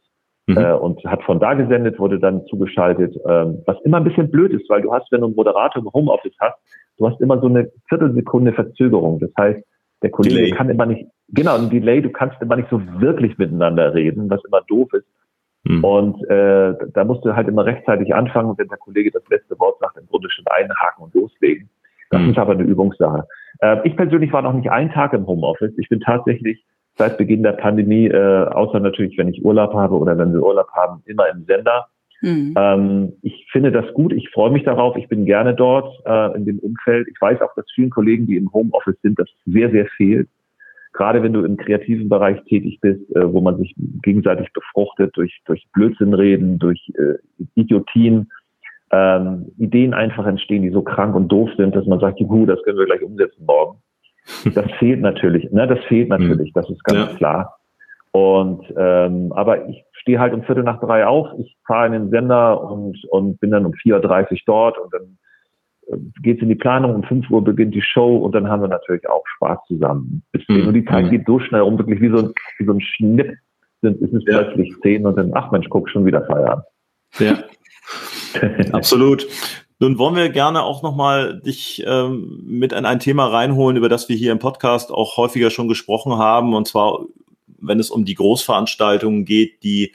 [0.47, 0.59] mhm.
[0.59, 4.53] äh, und hat von da gesendet, wurde dann zugeschaltet, ähm, was immer ein bisschen blöd
[4.53, 6.59] ist, weil du hast, wenn du einen Moderator im Homeoffice hast,
[7.01, 9.19] du hast immer so eine Viertelsekunde Verzögerung.
[9.19, 9.61] Das heißt,
[10.03, 10.51] der Kollege Delay.
[10.51, 14.45] kann immer nicht, genau, ein Delay, du kannst immer nicht so wirklich miteinander reden, was
[14.45, 15.07] immer doof ist.
[15.65, 15.85] Mhm.
[15.85, 19.79] Und äh, da musst du halt immer rechtzeitig anfangen, wenn der Kollege das letzte Wort
[19.81, 21.69] sagt, im Grunde schon einhaken und loslegen.
[22.11, 22.31] Das mhm.
[22.31, 23.27] ist aber eine Übungssache.
[23.61, 25.73] Äh, ich persönlich war noch nicht einen Tag im Homeoffice.
[25.79, 26.65] Ich bin tatsächlich
[26.97, 30.69] seit Beginn der Pandemie, äh, außer natürlich, wenn ich Urlaub habe oder wenn wir Urlaub
[30.73, 31.87] haben, immer im Sender.
[32.23, 32.55] Mhm.
[32.57, 36.45] Ähm, ich finde das gut, ich freue mich darauf, ich bin gerne dort äh, in
[36.45, 37.09] dem Umfeld.
[37.09, 40.29] Ich weiß auch, dass vielen Kollegen, die im Homeoffice sind, das sehr, sehr fehlt.
[40.93, 45.41] Gerade wenn du im kreativen Bereich tätig bist, äh, wo man sich gegenseitig befruchtet durch,
[45.47, 47.15] durch Blödsinn reden, durch äh,
[47.55, 48.31] Idiotien,
[48.91, 52.61] ähm, Ideen einfach entstehen, die so krank und doof sind, dass man sagt, juhu, das
[52.65, 53.79] können wir gleich umsetzen morgen.
[54.55, 56.17] Das fehlt natürlich, ne, das fehlt mhm.
[56.17, 57.17] natürlich, das ist ganz ja.
[57.17, 57.60] klar.
[58.13, 62.11] Und ähm, aber ich stehe halt um Viertel nach drei auf, ich fahre in den
[62.11, 65.19] Sender und, und bin dann um 4.30 Uhr dort und dann
[65.89, 68.69] äh, geht's in die Planung, um 5 Uhr beginnt die Show und dann haben wir
[68.69, 70.25] natürlich auch Spaß zusammen.
[70.49, 70.69] Mhm.
[70.69, 71.11] Und die Zeit mhm.
[71.11, 73.37] geht so schnell rum, wirklich wie so ein, wie so ein Schnipp
[73.83, 74.43] sind, ist es ja.
[74.43, 76.63] plötzlich zehn und dann, ach Mensch, guck, schon wieder feiern.
[77.19, 77.39] Ja.
[78.73, 79.27] Absolut.
[79.79, 84.09] Nun wollen wir gerne auch nochmal dich ähm, mit in ein Thema reinholen, über das
[84.11, 87.01] wir hier im Podcast auch häufiger schon gesprochen haben, und zwar,
[87.61, 89.93] wenn es um die Großveranstaltungen geht, die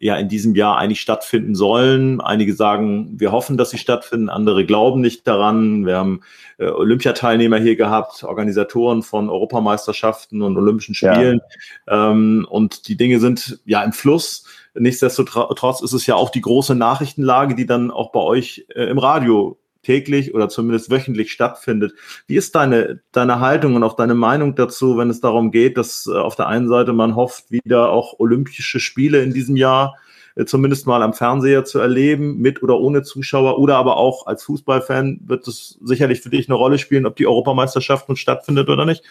[0.00, 2.20] ja in diesem Jahr eigentlich stattfinden sollen.
[2.20, 5.86] Einige sagen, wir hoffen, dass sie stattfinden, andere glauben nicht daran.
[5.86, 6.20] Wir haben
[6.58, 11.40] äh, Olympiateilnehmer hier gehabt, Organisatoren von Europameisterschaften und Olympischen Spielen.
[11.86, 12.10] Ja.
[12.10, 14.44] Ähm, und die Dinge sind ja im Fluss.
[14.74, 18.98] Nichtsdestotrotz ist es ja auch die große Nachrichtenlage, die dann auch bei euch äh, im
[18.98, 21.92] Radio täglich oder zumindest wöchentlich stattfindet.
[22.26, 26.08] Wie ist deine, deine Haltung und auch deine Meinung dazu, wenn es darum geht, dass
[26.12, 29.94] äh, auf der einen Seite man hofft, wieder auch Olympische Spiele in diesem Jahr
[30.36, 34.42] äh, zumindest mal am Fernseher zu erleben, mit oder ohne Zuschauer oder aber auch als
[34.44, 38.84] Fußballfan wird es sicherlich für dich eine Rolle spielen, ob die Europameisterschaft nun stattfindet oder
[38.84, 39.04] nicht.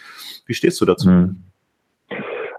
[0.46, 1.08] Wie stehst du dazu?
[1.08, 1.36] Hm.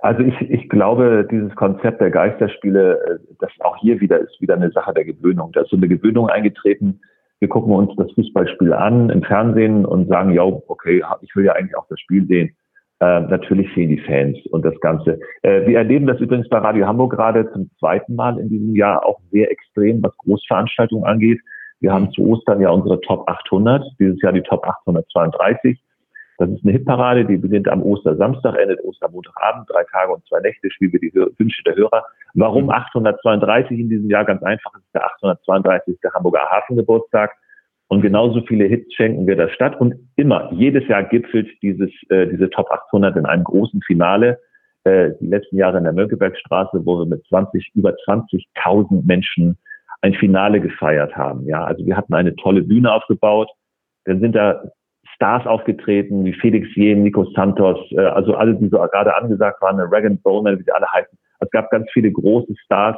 [0.02, 4.54] Also ich, ich glaube, dieses Konzept der Geisterspiele, äh, das auch hier wieder ist wieder
[4.54, 5.52] eine Sache der Gewöhnung.
[5.52, 7.02] Da ist so eine Gewöhnung eingetreten.
[7.40, 11.54] Wir gucken uns das Fußballspiel an im Fernsehen und sagen, ja, okay, ich will ja
[11.54, 12.56] eigentlich auch das Spiel sehen.
[13.02, 15.20] Äh, natürlich fehlen die Fans und das Ganze.
[15.42, 19.06] Äh, wir erleben das übrigens bei Radio Hamburg gerade zum zweiten Mal in diesem Jahr
[19.06, 21.40] auch sehr extrem, was Großveranstaltungen angeht.
[21.82, 25.78] Wir haben zu Ostern ja unsere Top 800, dieses Jahr die Top 832.
[26.38, 30.70] Das ist eine Hitparade, die beginnt am Ostersamstag, endet Ostermontagabend, drei Tage und zwei Nächte,
[30.70, 32.04] spielen wir die Wünsche der Hörer.
[32.34, 34.26] Warum 832 in diesem Jahr?
[34.26, 35.98] Ganz einfach, es ist der 832.
[36.14, 37.32] Hamburger Hafengeburtstag.
[37.88, 39.80] Und genauso viele Hits schenken wir der Stadt.
[39.80, 44.40] Und immer, jedes Jahr gipfelt dieses, äh, diese Top 800 in einem großen Finale.
[44.84, 49.58] Äh, die letzten Jahre in der Mönckebergstraße, wo wir mit 20, über 20.000 Menschen
[50.02, 51.46] ein Finale gefeiert haben.
[51.46, 53.50] Ja, also wir hatten eine tolle Bühne aufgebaut.
[54.06, 54.64] Dann sind da
[55.16, 59.80] Stars aufgetreten, wie Felix Jen, Nico Santos, äh, also alle, die so gerade angesagt waren,
[59.80, 61.18] Regan Bowman, wie sie alle heißen.
[61.40, 62.98] Es gab ganz viele große Stars,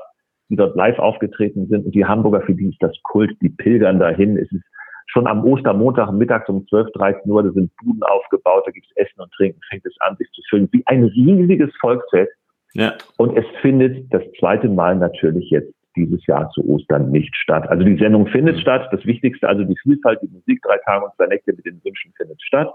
[0.50, 4.00] die dort live aufgetreten sind und die Hamburger, für die ist das Kult, die pilgern
[4.00, 4.38] dahin.
[4.38, 4.64] Es ist
[5.08, 9.22] schon am Ostermontag mittags um 12, 13 Uhr, da sind Buden aufgebaut, da gibt's Essen
[9.22, 12.32] und Trinken, fängt es an, sich zu füllen, wie ein riesiges Volksfest.
[12.74, 12.94] Ja.
[13.18, 17.68] Und es findet das zweite Mal natürlich jetzt dieses Jahr zu Ostern nicht statt.
[17.70, 18.62] Also die Sendung findet mhm.
[18.62, 18.88] statt.
[18.92, 22.14] Das Wichtigste, also die Vielfalt, die Musik, drei Tage und zwei Nächte mit den Wünschen
[22.16, 22.72] findet statt.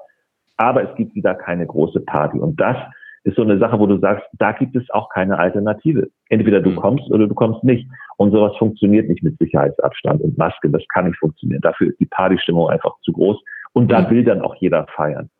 [0.57, 2.39] Aber es gibt wieder keine große Party.
[2.39, 2.77] Und das
[3.25, 6.09] ist so eine Sache, wo du sagst, da gibt es auch keine Alternative.
[6.29, 6.77] Entweder du mhm.
[6.77, 7.89] kommst oder du kommst nicht.
[8.17, 10.69] Und sowas funktioniert nicht mit Sicherheitsabstand und Maske.
[10.71, 11.63] Das kann nicht funktionieren.
[11.63, 13.43] Dafür ist die Partystimmung einfach zu groß.
[13.73, 14.11] Und da mhm.
[14.11, 15.31] will dann auch jeder feiern.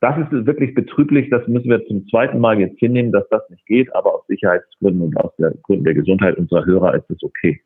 [0.00, 1.28] Das ist wirklich betrüblich.
[1.30, 3.94] Das müssen wir zum zweiten Mal jetzt hinnehmen, dass das nicht geht.
[3.94, 7.60] Aber aus Sicherheitsgründen und aus der Gründen der Gesundheit unserer Hörer ist es okay.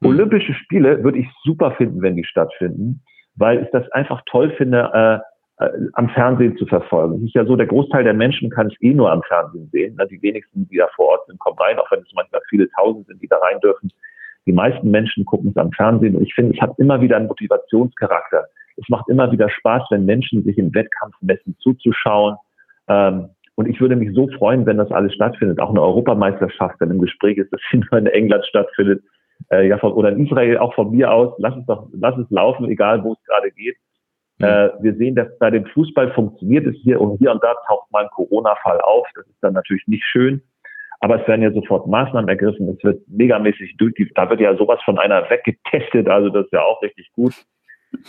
[0.00, 0.08] Mhm.
[0.08, 3.02] Olympische Spiele würde ich super finden, wenn die stattfinden,
[3.36, 4.90] weil ich das einfach toll finde,
[5.58, 7.16] äh, äh, am Fernsehen zu verfolgen.
[7.16, 9.96] Es ist ja so, der Großteil der Menschen kann es eh nur am Fernsehen sehen.
[10.10, 13.06] Die wenigsten, die da vor Ort sind, kommen rein, auch wenn es manchmal viele Tausend
[13.06, 13.90] sind, die da rein dürfen.
[14.46, 17.28] Die meisten Menschen gucken es am Fernsehen und ich finde, es hat immer wieder einen
[17.28, 18.46] Motivationscharakter
[18.76, 22.36] es macht immer wieder Spaß, wenn Menschen sich im Wettkampf messen zuzuschauen.
[22.88, 25.60] Ähm, und ich würde mich so freuen, wenn das alles stattfindet.
[25.60, 29.02] Auch eine Europameisterschaft, wenn im Gespräch ist, dass sie nur in England stattfindet.
[29.50, 31.34] Äh, ja, von, oder in Israel auch von mir aus.
[31.38, 33.76] Lass es doch, lass es laufen, egal wo es gerade geht.
[34.38, 34.46] Mhm.
[34.46, 37.90] Äh, wir sehen, dass bei dem Fußball funktioniert es hier und hier und da taucht
[37.92, 39.06] mal ein Corona-Fall auf.
[39.14, 40.42] Das ist dann natürlich nicht schön.
[41.00, 42.68] Aber es werden ja sofort Maßnahmen ergriffen.
[42.68, 43.94] Es wird megamäßig durch.
[44.14, 46.08] Da wird ja sowas von einer weggetestet.
[46.08, 47.34] Also das ist ja auch richtig gut.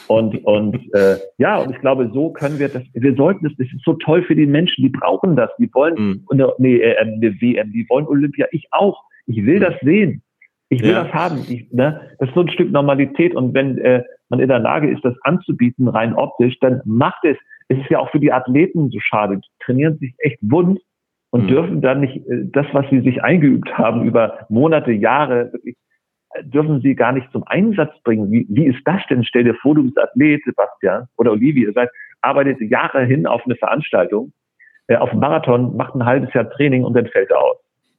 [0.08, 3.68] Und, und äh, ja, und ich glaube, so können wir das, wir sollten das, das
[3.68, 6.26] ist so toll für die Menschen, die brauchen das, die wollen mhm.
[6.32, 9.04] eine, nee, äh, eine WM, die wollen Olympia, ich auch.
[9.28, 10.22] Ich will das sehen.
[10.70, 11.04] Ich will ja.
[11.04, 11.40] das haben.
[11.48, 12.02] Ich, ne?
[12.20, 13.36] Das ist so ein Stück Normalität.
[13.36, 17.38] Und wenn äh, man in der Lage ist, das anzubieten, rein optisch, dann macht es.
[17.68, 19.38] Es ist ja auch für die Athleten so schade.
[19.38, 20.80] Die trainieren sich echt wund
[21.32, 21.48] und mhm.
[21.48, 25.76] dürfen dann nicht äh, das, was sie sich eingeübt haben über Monate, Jahre, wirklich
[26.44, 28.32] dürfen sie gar nicht zum Einsatz bringen.
[28.32, 29.24] Wie, wie ist das denn?
[29.24, 31.90] Stell dir vor, du bist Athlet, Sebastian oder Olivia, ihr seid,
[32.22, 34.32] arbeitet Jahre hin auf eine Veranstaltung.
[34.88, 37.58] äh, auf dem Marathon, macht ein halbes Jahr Training und dann fällt er aus.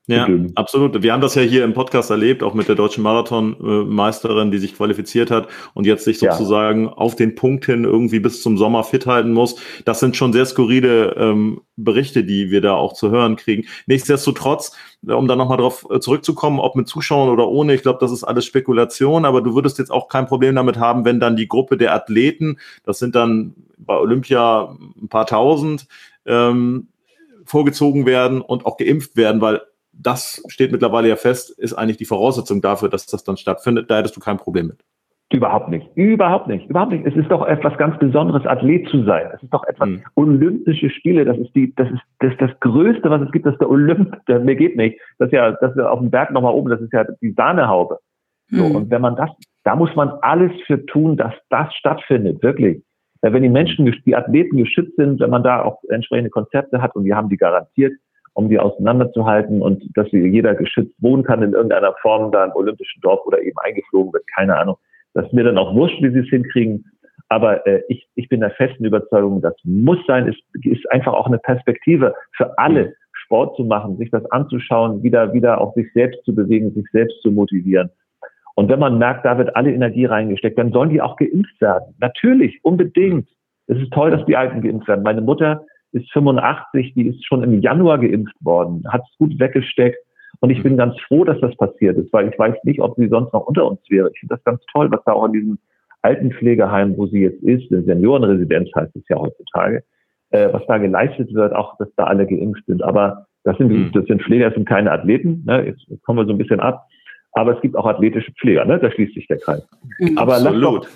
[0.09, 1.02] Ja, absolut.
[1.02, 4.76] Wir haben das ja hier im Podcast erlebt, auch mit der deutschen Marathonmeisterin, die sich
[4.76, 6.92] qualifiziert hat und jetzt sich sozusagen ja.
[6.92, 9.57] auf den Punkt hin irgendwie bis zum Sommer fit halten muss.
[9.84, 13.66] Das sind schon sehr skurrile ähm, Berichte, die wir da auch zu hören kriegen.
[13.86, 18.12] Nichtsdestotrotz, um da nochmal drauf äh, zurückzukommen, ob mit Zuschauern oder ohne, ich glaube, das
[18.12, 21.48] ist alles Spekulation, aber du würdest jetzt auch kein Problem damit haben, wenn dann die
[21.48, 25.88] Gruppe der Athleten, das sind dann bei Olympia ein paar tausend,
[26.26, 26.86] ähm,
[27.44, 29.62] vorgezogen werden und auch geimpft werden, weil
[29.99, 33.90] das steht mittlerweile ja fest, ist eigentlich die Voraussetzung dafür, dass das dann stattfindet.
[33.90, 34.84] Da hättest du kein Problem mit.
[35.32, 35.88] Überhaupt nicht.
[35.97, 36.68] Überhaupt nicht.
[36.70, 37.05] Überhaupt nicht.
[37.05, 39.28] Es ist doch etwas ganz Besonderes, Athlet zu sein.
[39.34, 40.03] Es ist doch etwas hm.
[40.14, 41.24] Olympische Spiele.
[41.24, 43.44] Das ist die, das ist, das ist das Größte, was es gibt.
[43.44, 44.24] Das ist der Olymp.
[44.26, 45.01] Der, mir geht nicht.
[45.18, 46.70] Das ist ja, das ist auf dem Berg nochmal oben.
[46.70, 47.99] Das ist ja die Sahnehaube.
[48.51, 48.64] So.
[48.66, 48.76] Hm.
[48.76, 49.30] Und wenn man das,
[49.64, 52.40] da muss man alles für tun, dass das stattfindet.
[52.44, 52.82] Wirklich.
[53.20, 57.05] Wenn die Menschen, die Athleten geschützt sind, wenn man da auch entsprechende Konzepte hat und
[57.05, 57.94] wir haben die garantiert,
[58.37, 63.01] um die auseinanderzuhalten und dass jeder geschützt wohnen kann in irgendeiner Form da im olympischen
[63.01, 64.76] Dorf oder eben eingeflogen wird, keine Ahnung.
[65.14, 66.84] Das ist mir dann auch wurscht, wie sie es hinkriegen.
[67.28, 71.26] Aber äh, ich, ich bin der festen Überzeugung, das muss sein, ist, ist einfach auch
[71.26, 76.22] eine Perspektive für alle, Sport zu machen, sich das anzuschauen, wieder, wieder auch sich selbst
[76.24, 77.91] zu bewegen, sich selbst zu motivieren.
[78.55, 81.95] Und wenn man merkt, da wird alle Energie reingesteckt, dann sollen die auch geimpft werden.
[81.99, 83.28] Natürlich, unbedingt.
[83.66, 85.03] Es ist toll, dass die Alten geimpft werden.
[85.03, 89.99] Meine Mutter ist 85, die ist schon im Januar geimpft worden, hat es gut weggesteckt.
[90.41, 93.09] Und ich bin ganz froh, dass das passiert ist, weil ich weiß nicht, ob sie
[93.09, 94.11] sonst noch unter uns wäre.
[94.12, 95.59] Ich finde das ganz toll, was da auch in diesem
[96.03, 99.82] Altenpflegeheim, wo sie jetzt ist, eine Seniorenresidenz heißt es ja heutzutage,
[100.30, 102.82] äh, was da geleistet wird, auch, dass da alle geimpft sind.
[102.82, 103.91] Aber das sind, mhm.
[103.93, 105.43] das sind Pfleger, das sind keine Athleten.
[105.47, 105.66] Ne?
[105.66, 106.87] Jetzt kommen wir so ein bisschen ab.
[107.32, 108.78] Aber es gibt auch athletische Pfleger, ne?
[108.78, 109.66] da schließt sich der Kreis.
[110.01, 110.16] Mhm.
[110.16, 110.87] Aber lass doch,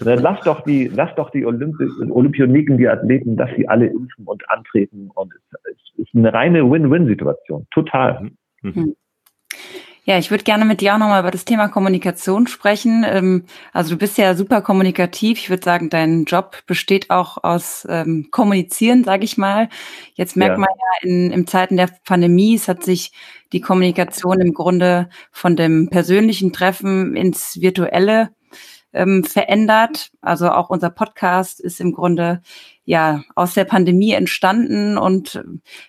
[0.00, 4.48] lass doch die, lass doch die Olympi Olympioniken, die Athleten, dass sie alle impfen und
[4.50, 5.10] antreten.
[5.14, 5.32] Und
[5.64, 7.66] es ist eine reine Win-Win-Situation.
[7.70, 8.30] Total.
[8.62, 8.72] Mhm.
[8.74, 8.96] mhm.
[10.04, 13.04] Ja, ich würde gerne mit dir auch nochmal über das Thema Kommunikation sprechen.
[13.06, 15.38] Ähm, also du bist ja super kommunikativ.
[15.38, 19.68] Ich würde sagen, dein Job besteht auch aus ähm, Kommunizieren, sage ich mal.
[20.14, 20.58] Jetzt merkt ja.
[20.58, 23.12] man ja in, in Zeiten der Pandemie, es hat sich
[23.52, 28.30] die Kommunikation im Grunde von dem persönlichen Treffen ins virtuelle
[28.92, 30.10] ähm, verändert.
[30.20, 32.40] Also auch unser Podcast ist im Grunde
[32.84, 35.42] ja aus der Pandemie entstanden und äh,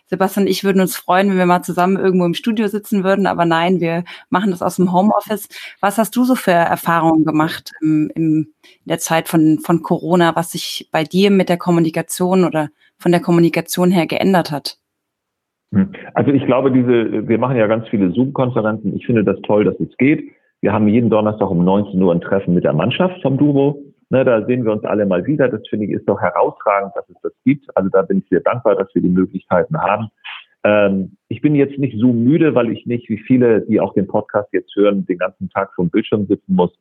[0.06, 3.26] Sebastian und ich würden uns freuen, wenn wir mal zusammen irgendwo im Studio sitzen würden,
[3.26, 5.50] aber nein, wir machen das aus dem Homeoffice.
[5.80, 10.36] Was hast du so für Erfahrungen gemacht im, im, in der Zeit von, von Corona,
[10.36, 14.78] was sich bei dir mit der Kommunikation oder von der Kommunikation her geändert hat?
[15.74, 15.92] Hm.
[16.14, 18.96] Also ich glaube, diese, wir machen ja ganz viele Zoom-Konferenzen.
[18.96, 20.32] Ich finde das toll, dass es geht.
[20.62, 23.82] Wir haben jeden Donnerstag um 19 Uhr ein Treffen mit der Mannschaft vom Duo.
[24.10, 25.48] Ne, da sehen wir uns alle mal wieder.
[25.48, 27.66] Das finde ich ist doch herausragend, dass es das gibt.
[27.76, 30.10] Also da bin ich sehr dankbar, dass wir die Möglichkeiten haben.
[30.64, 34.08] Ähm, ich bin jetzt nicht so müde, weil ich nicht, wie viele, die auch den
[34.08, 36.72] Podcast jetzt hören, den ganzen Tag vor dem Bildschirm sitzen muss,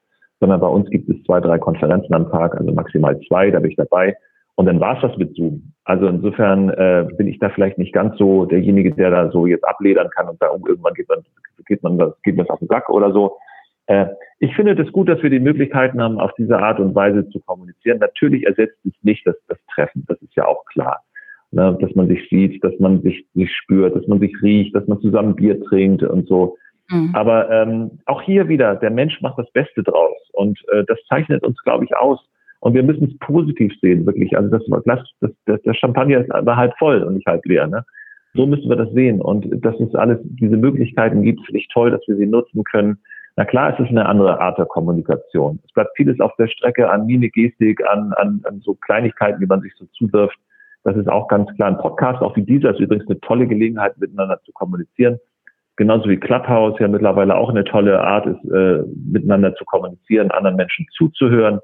[0.40, 3.70] sondern bei uns gibt es zwei, drei Konferenzen am Tag, also maximal zwei, da bin
[3.70, 4.14] ich dabei.
[4.56, 5.72] Und dann war es das mit Zoom.
[5.84, 9.64] Also insofern äh, bin ich da vielleicht nicht ganz so derjenige, der da so jetzt
[9.66, 11.20] abledern kann und sagen, irgendwann geht man,
[11.66, 13.38] geht man das, geht man auf den Sack oder so.
[13.90, 14.06] Äh,
[14.38, 17.28] ich finde es das gut, dass wir die Möglichkeiten haben, auf diese Art und Weise
[17.30, 17.98] zu kommunizieren.
[17.98, 21.02] Natürlich ersetzt es nicht das, das Treffen, das ist ja auch klar.
[21.52, 24.86] Ne, dass man sich sieht, dass man sich, sich spürt, dass man sich riecht, dass
[24.86, 26.56] man zusammen Bier trinkt und so.
[26.88, 27.10] Mhm.
[27.12, 31.42] Aber ähm, auch hier wieder, der Mensch macht das Beste draus und äh, das zeichnet
[31.42, 32.20] uns, glaube ich, aus.
[32.60, 34.36] Und wir müssen es positiv sehen, wirklich.
[34.36, 37.66] Also das, das, das, das, der Champagner ist aber halb voll und nicht halb leer.
[37.66, 37.84] Ne?
[38.34, 39.20] So müssen wir das sehen.
[39.20, 42.98] Und dass es alles diese Möglichkeiten gibt, finde ich toll, dass wir sie nutzen können.
[43.36, 45.60] Na klar, es ist eine andere Art der Kommunikation.
[45.64, 49.46] Es bleibt vieles auf der Strecke an Mimik, Gestik, an, an, an so Kleinigkeiten, die
[49.46, 50.38] man sich so zuwirft.
[50.84, 51.68] Das ist auch ganz klar.
[51.68, 55.18] Ein Podcast, auch wie dieser, ist übrigens eine tolle Gelegenheit, miteinander zu kommunizieren.
[55.76, 60.56] Genauso wie Clubhouse ja mittlerweile auch eine tolle Art ist, äh, miteinander zu kommunizieren, anderen
[60.56, 61.60] Menschen zuzuhören.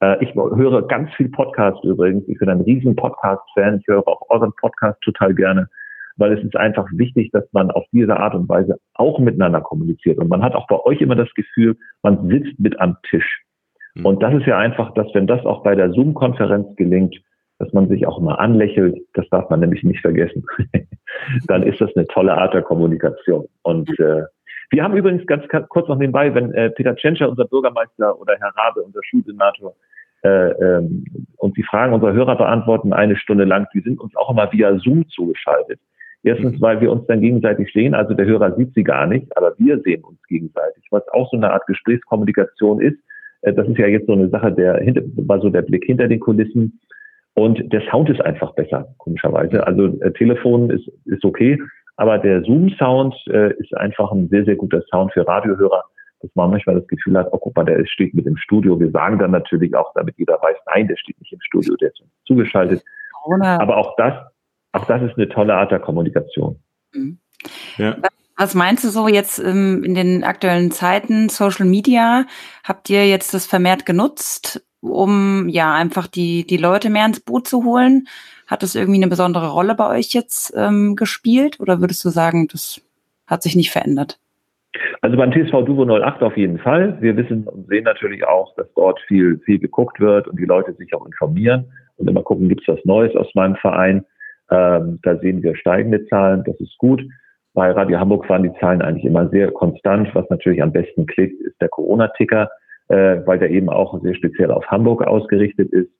[0.00, 2.26] Äh, ich höre ganz viel Podcast übrigens.
[2.28, 3.78] Ich bin ein riesen Podcast-Fan.
[3.80, 5.68] Ich höre auch euren Podcast total gerne
[6.18, 10.18] weil es ist einfach wichtig, dass man auf diese Art und Weise auch miteinander kommuniziert.
[10.18, 13.42] Und man hat auch bei euch immer das Gefühl, man sitzt mit am Tisch.
[13.94, 14.06] Mhm.
[14.06, 17.16] Und das ist ja einfach, dass wenn das auch bei der Zoom-Konferenz gelingt,
[17.58, 20.44] dass man sich auch mal anlächelt, das darf man nämlich nicht vergessen,
[21.46, 23.46] dann ist das eine tolle Art der Kommunikation.
[23.62, 24.22] Und äh,
[24.70, 28.52] wir haben übrigens ganz kurz noch nebenbei, wenn äh, Peter Tschentscher, unser Bürgermeister, oder Herr
[28.56, 29.74] Rabe, unser Schulsenator,
[30.22, 31.04] äh, ähm,
[31.36, 34.76] und die Fragen unserer Hörer beantworten eine Stunde lang, die sind uns auch immer via
[34.78, 35.80] Zoom zugeschaltet.
[36.24, 39.54] Erstens, weil wir uns dann gegenseitig sehen, also der Hörer sieht sie gar nicht, aber
[39.58, 42.98] wir sehen uns gegenseitig, was auch so eine Art Gesprächskommunikation ist.
[43.42, 46.08] Äh, das ist ja jetzt so eine Sache, der hinter, war so der Blick hinter
[46.08, 46.80] den Kulissen.
[47.34, 49.64] Und der Sound ist einfach besser, komischerweise.
[49.64, 51.58] Also äh, Telefon ist, ist okay,
[51.96, 55.84] aber der Zoom-Sound äh, ist einfach ein sehr, sehr guter Sound für Radiohörer,
[56.20, 58.78] dass man manchmal das Gefühl hat, oh guck mal, der steht mit im Studio.
[58.78, 61.88] Wir sagen dann natürlich auch, damit jeder weiß, nein, der steht nicht im Studio, der
[61.88, 62.82] ist zugeschaltet.
[63.60, 64.14] Aber auch das,
[64.78, 66.58] auch das ist eine tolle Art der Kommunikation.
[66.92, 67.18] Mhm.
[67.76, 67.96] Ja.
[68.36, 72.24] Was meinst du so jetzt ähm, in den aktuellen Zeiten, Social Media?
[72.62, 77.48] Habt ihr jetzt das vermehrt genutzt, um ja einfach die, die Leute mehr ins Boot
[77.48, 78.06] zu holen?
[78.46, 82.46] Hat das irgendwie eine besondere Rolle bei euch jetzt ähm, gespielt oder würdest du sagen,
[82.46, 82.80] das
[83.26, 84.20] hat sich nicht verändert?
[85.00, 86.96] Also beim TSV Duvo 08 auf jeden Fall.
[87.00, 90.72] Wir wissen und sehen natürlich auch, dass dort viel, viel geguckt wird und die Leute
[90.74, 94.04] sich auch informieren und immer gucken, gibt es was Neues aus meinem Verein.
[94.50, 97.02] Ähm, da sehen wir steigende Zahlen, das ist gut.
[97.54, 100.14] Bei Radio Hamburg waren die Zahlen eigentlich immer sehr konstant.
[100.14, 102.48] Was natürlich am besten klickt, ist der Corona-Ticker,
[102.88, 105.90] äh, weil der eben auch sehr speziell auf Hamburg ausgerichtet ist.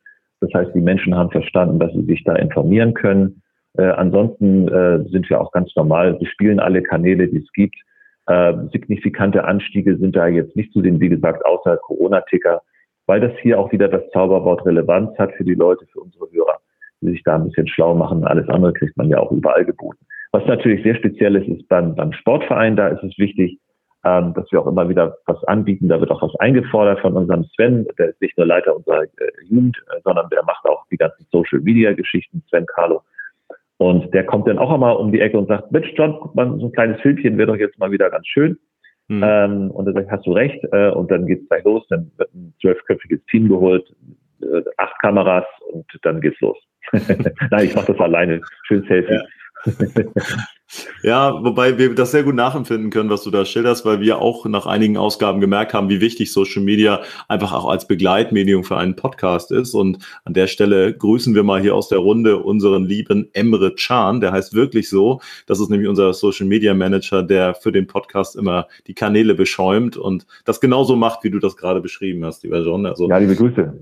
[0.40, 3.42] Das heißt, die Menschen haben verstanden, dass sie sich da informieren können.
[3.76, 7.76] Äh, ansonsten äh, sind wir auch ganz normal, wir spielen alle Kanäle, die es gibt.
[8.26, 12.60] Äh, signifikante Anstiege sind da jetzt nicht zu sehen, wie gesagt, außer Corona-Ticker,
[13.06, 16.58] weil das hier auch wieder das Zauberwort Relevanz hat für die Leute, für unsere Hörer,
[17.00, 18.24] die sich da ein bisschen schlau machen.
[18.24, 20.04] Alles andere kriegt man ja auch überall geboten.
[20.32, 23.58] Was natürlich sehr speziell ist, ist beim, beim Sportverein, da ist es wichtig,
[24.04, 25.88] ähm, dass wir auch immer wieder was anbieten.
[25.88, 27.86] Da wird auch was eingefordert von unserem Sven.
[27.98, 29.08] Der ist nicht nur Leiter unserer äh,
[29.48, 33.02] Jugend, äh, sondern der macht auch die ganzen Social Media Geschichten, Sven Carlo.
[33.78, 36.58] Und der kommt dann auch einmal um die Ecke und sagt, Mensch, John, guck mal,
[36.58, 38.58] so ein kleines Filmchen wäre doch jetzt mal wieder ganz schön.
[39.08, 39.22] Mhm.
[39.24, 40.62] Ähm, und dann sagt, hast du recht.
[40.72, 41.86] Äh, und dann geht's gleich los.
[41.88, 43.88] Dann wird ein zwölfköpfiges Team geholt,
[44.42, 46.58] äh, acht Kameras und dann geht's los.
[47.50, 48.40] Nein, ich mache das alleine.
[48.66, 49.12] Schön Selfie.
[49.12, 49.22] Ja.
[51.02, 54.46] ja, wobei wir das sehr gut nachempfinden können, was du da schilderst, weil wir auch
[54.46, 58.96] nach einigen Ausgaben gemerkt haben, wie wichtig Social Media einfach auch als Begleitmedium für einen
[58.96, 59.74] Podcast ist.
[59.74, 64.20] Und an der Stelle grüßen wir mal hier aus der Runde unseren lieben Emre Can.
[64.20, 65.20] Der heißt wirklich so.
[65.46, 69.96] Das ist nämlich unser Social Media Manager, der für den Podcast immer die Kanäle beschäumt
[69.96, 72.86] und das genauso macht, wie du das gerade beschrieben hast, lieber John.
[72.86, 73.72] Also, ja, liebe Grüße.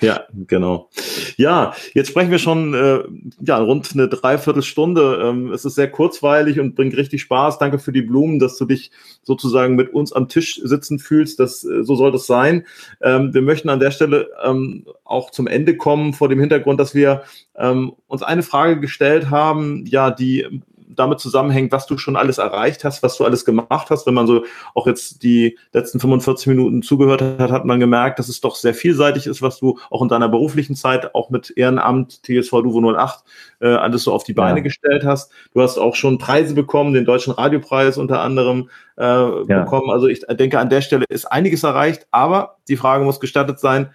[0.00, 0.90] Ja, genau.
[1.36, 3.04] Ja, jetzt sprechen wir schon äh,
[3.40, 5.20] ja, rund eine Dreiviertelstunde.
[5.22, 7.58] Ähm, es ist sehr kurzweilig und bringt richtig Spaß.
[7.58, 8.90] Danke für die Blumen, dass du dich
[9.22, 11.40] sozusagen mit uns am Tisch sitzen fühlst.
[11.40, 12.66] Das, äh, so soll das sein.
[13.00, 16.94] Ähm, wir möchten an der Stelle ähm, auch zum Ende kommen, vor dem Hintergrund, dass
[16.94, 17.22] wir
[17.56, 22.84] ähm, uns eine Frage gestellt haben, ja, die damit zusammenhängt, was du schon alles erreicht
[22.84, 24.06] hast, was du alles gemacht hast.
[24.06, 28.28] Wenn man so auch jetzt die letzten 45 Minuten zugehört hat, hat man gemerkt, dass
[28.28, 32.22] es doch sehr vielseitig ist, was du auch in deiner beruflichen Zeit, auch mit Ehrenamt,
[32.22, 33.24] TSV Duvo 08,
[33.60, 34.62] äh, alles so auf die Beine ja.
[34.64, 35.32] gestellt hast.
[35.52, 39.62] Du hast auch schon Preise bekommen, den Deutschen Radiopreis unter anderem äh, ja.
[39.62, 39.90] bekommen.
[39.90, 43.90] Also ich denke, an der Stelle ist einiges erreicht, aber die Frage muss gestattet sein,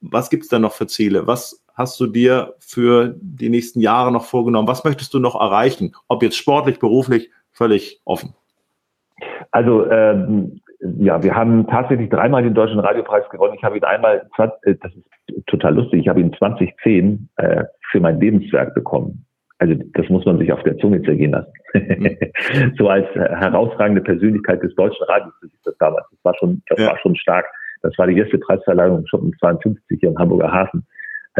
[0.00, 1.26] was gibt es da noch für Ziele?
[1.26, 4.68] Was hast du dir für die nächsten Jahre noch vorgenommen?
[4.68, 5.92] Was möchtest du noch erreichen?
[6.08, 8.34] Ob jetzt sportlich, beruflich, völlig offen.
[9.50, 10.60] Also ähm,
[10.98, 13.54] ja, wir haben tatsächlich dreimal den Deutschen Radiopreis gewonnen.
[13.56, 18.00] Ich habe ihn einmal, äh, das ist total lustig, ich habe ihn 2010 äh, für
[18.00, 19.24] mein Lebenswerk bekommen.
[19.58, 21.52] Also das muss man sich auf der Zunge zergehen lassen.
[21.74, 22.74] Mhm.
[22.78, 26.06] so als herausragende Persönlichkeit des deutschen Radios das ist das damals.
[26.10, 26.88] Das war schon, das ja.
[26.88, 27.46] war schon stark.
[27.82, 30.86] Das war die erste Preisverleihung schon 52 hier im Hamburger Hafen.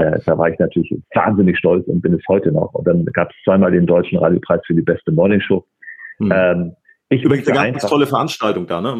[0.00, 2.72] Äh, da war ich natürlich wahnsinnig stolz und bin es heute noch.
[2.72, 5.64] Und dann gab es zweimal den Deutschen Radiopreis für die beste Morningshow.
[6.18, 6.32] Hm.
[6.34, 6.76] Ähm,
[7.10, 8.94] ich Übrigens eine ganz tolle Veranstaltung da, ne?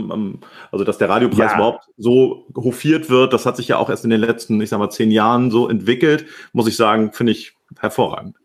[0.72, 1.54] Also, dass der Radiopreis ja.
[1.54, 4.80] überhaupt so hofiert wird, das hat sich ja auch erst in den letzten, ich sag
[4.80, 8.36] mal, zehn Jahren so entwickelt, muss ich sagen, finde ich hervorragend.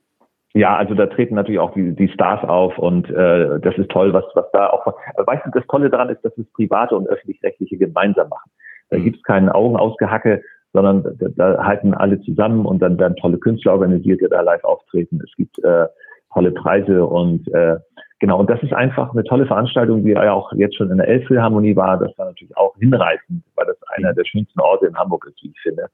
[0.53, 4.13] Ja, also da treten natürlich auch die, die Stars auf und äh, das ist toll,
[4.13, 4.85] was, was da auch.
[5.17, 8.51] Weißt du, das Tolle daran ist, dass es private und öffentlich-rechtliche gemeinsam machen.
[8.89, 9.03] Da mhm.
[9.03, 10.43] gibt es keinen Augenausgehacke,
[10.76, 14.63] sondern da, da halten alle zusammen und dann werden tolle Künstler organisiert, die da live
[14.65, 15.21] auftreten.
[15.23, 15.88] Es gibt äh,
[16.34, 17.78] tolle Preise und äh,
[18.19, 21.07] genau, und das ist einfach eine tolle Veranstaltung, die ja auch jetzt schon in der
[21.07, 21.97] Elbphilharmonie war.
[21.97, 25.47] Das war natürlich auch hinreißend, weil das einer der schönsten Orte in Hamburg ist, wie
[25.47, 25.88] ich finde.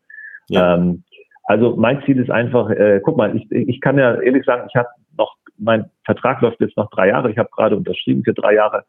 [0.50, 0.74] Ja.
[0.74, 1.04] Ähm,
[1.44, 4.76] also mein Ziel ist einfach, äh, guck mal, ich, ich kann ja ehrlich sagen, ich
[4.76, 8.56] habe noch, mein Vertrag läuft jetzt noch drei Jahre, ich habe gerade unterschrieben für drei
[8.56, 8.84] Jahre.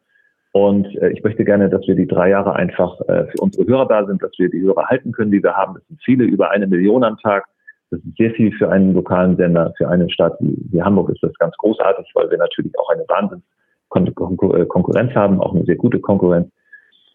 [0.53, 3.87] Und äh, ich möchte gerne, dass wir die drei Jahre einfach äh, für unsere Hörer
[3.87, 5.73] da sind, dass wir die Hörer halten können, die wir haben.
[5.73, 7.45] Das sind viele, über eine Million am Tag.
[7.89, 11.23] Das ist sehr viel für einen lokalen Sender, für eine Stadt wie, wie Hamburg ist
[11.23, 13.43] das ganz großartig, weil wir natürlich auch eine Wahnsinns
[13.89, 16.51] Konkurrenz haben, auch eine sehr gute Konkurrenz.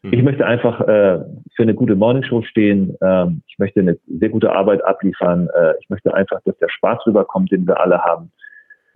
[0.03, 0.13] Mhm.
[0.13, 1.21] Ich möchte einfach äh,
[1.55, 2.97] für eine gute Morningshow stehen.
[3.01, 5.49] Ähm, ich möchte eine sehr gute Arbeit abliefern.
[5.55, 8.31] Äh, ich möchte einfach, dass der Spaß rüberkommt, den wir alle haben.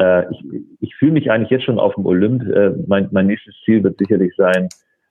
[0.03, 0.45] Äh, ich,
[0.81, 2.43] ich fühle mich eigentlich jetzt schon auf dem Olymp.
[2.49, 4.69] Äh, mein, mein nächstes Ziel wird sicherlich sein,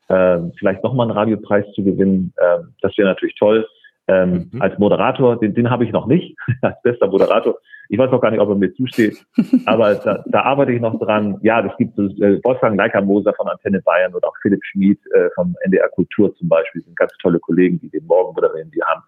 [0.10, 2.34] äh, vielleicht nochmal einen Radiopreis zu gewinnen.
[2.38, 3.66] Äh, das wäre natürlich toll.
[4.08, 4.62] ähm, mhm.
[4.62, 5.40] als Moderator.
[5.40, 7.58] Den, den habe ich noch nicht, als bester Moderator.
[7.90, 9.18] Ich weiß auch gar nicht, ob er mir zusteht,
[9.66, 11.38] aber da, da arbeite ich noch dran.
[11.42, 15.30] Ja, das gibt es äh, Wolfgang Leiker-Moser von Antenne Bayern und auch Philipp Schmid äh,
[15.36, 16.82] vom NDR Kultur zum Beispiel.
[16.82, 18.72] Sind ganz tolle Kollegen, die den Morgen moderieren.
[18.72, 19.02] Die haben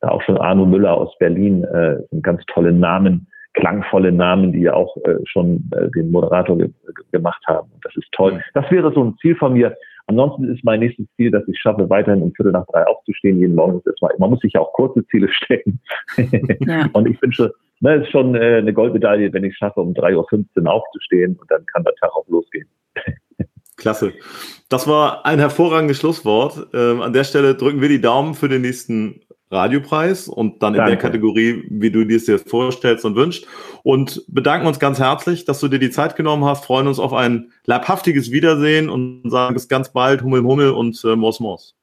[0.00, 3.26] da auch schon Arno Müller aus Berlin, äh, sind ganz tolle Namen,
[3.56, 6.70] klangvolle Namen, die ja auch äh, schon äh, den Moderator ge
[7.10, 7.70] gemacht haben.
[7.72, 8.34] Und das ist toll.
[8.34, 8.40] Mhm.
[8.54, 9.76] Das wäre so ein Ziel von mir.
[10.06, 13.56] Ansonsten ist mein nächstes Ziel, dass ich schaffe, weiterhin um Viertel nach drei aufzustehen, jeden
[13.56, 13.82] Morgen.
[14.18, 15.80] Man muss sich ja auch kurze Ziele stecken.
[16.60, 16.88] Ja.
[16.92, 17.50] und ich bin schon,
[17.80, 21.64] ne, ist schon äh, eine Goldmedaille, wenn ich schaffe, um 3.15 Uhr aufzustehen und dann
[21.66, 22.68] kann der Tag auch losgehen.
[23.76, 24.12] Klasse.
[24.68, 26.68] Das war ein hervorragendes Schlusswort.
[26.72, 30.78] Ähm, an der Stelle drücken wir die Daumen für den nächsten Radiopreis und dann in
[30.78, 30.92] Danke.
[30.92, 33.46] der Kategorie, wie du dir es dir vorstellst und wünschst.
[33.82, 37.12] Und bedanken uns ganz herzlich, dass du dir die Zeit genommen hast, freuen uns auf
[37.12, 41.76] ein leibhaftiges Wiedersehen und sagen bis ganz bald Hummel Hummel und äh, Mos Mos.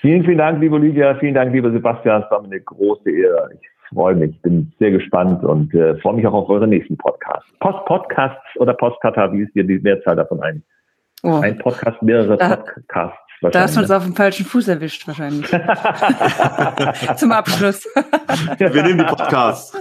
[0.00, 3.50] Vielen, vielen Dank, liebe Lydia, vielen Dank, lieber Sebastian, es war mir eine große Ehre.
[3.54, 7.48] Ich freue mich, bin sehr gespannt und äh, freue mich auch auf eure nächsten Podcasts.
[7.60, 10.62] Post Podcasts oder Postkata, wie ist dir die Mehrzahl davon ein?
[11.22, 11.40] Oh.
[11.42, 13.23] Ein Podcast, mehrere da, Podcasts.
[13.52, 15.46] Da hast du uns auf dem falschen Fuß erwischt, wahrscheinlich.
[17.16, 17.86] Zum Abschluss.
[18.58, 19.76] Wir nehmen die Podcasts.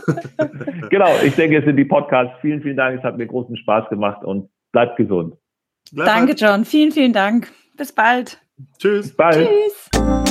[0.89, 2.33] genau, ich denke, es sind die Podcasts.
[2.41, 2.97] Vielen, vielen Dank.
[2.97, 5.35] Es hat mir großen Spaß gemacht und bleibt gesund.
[5.91, 6.65] Bleib Danke, John.
[6.65, 7.51] Vielen, vielen Dank.
[7.77, 8.39] Bis bald.
[8.79, 9.07] Tschüss.
[9.07, 9.49] Bis bald.
[9.49, 10.22] Tschüss.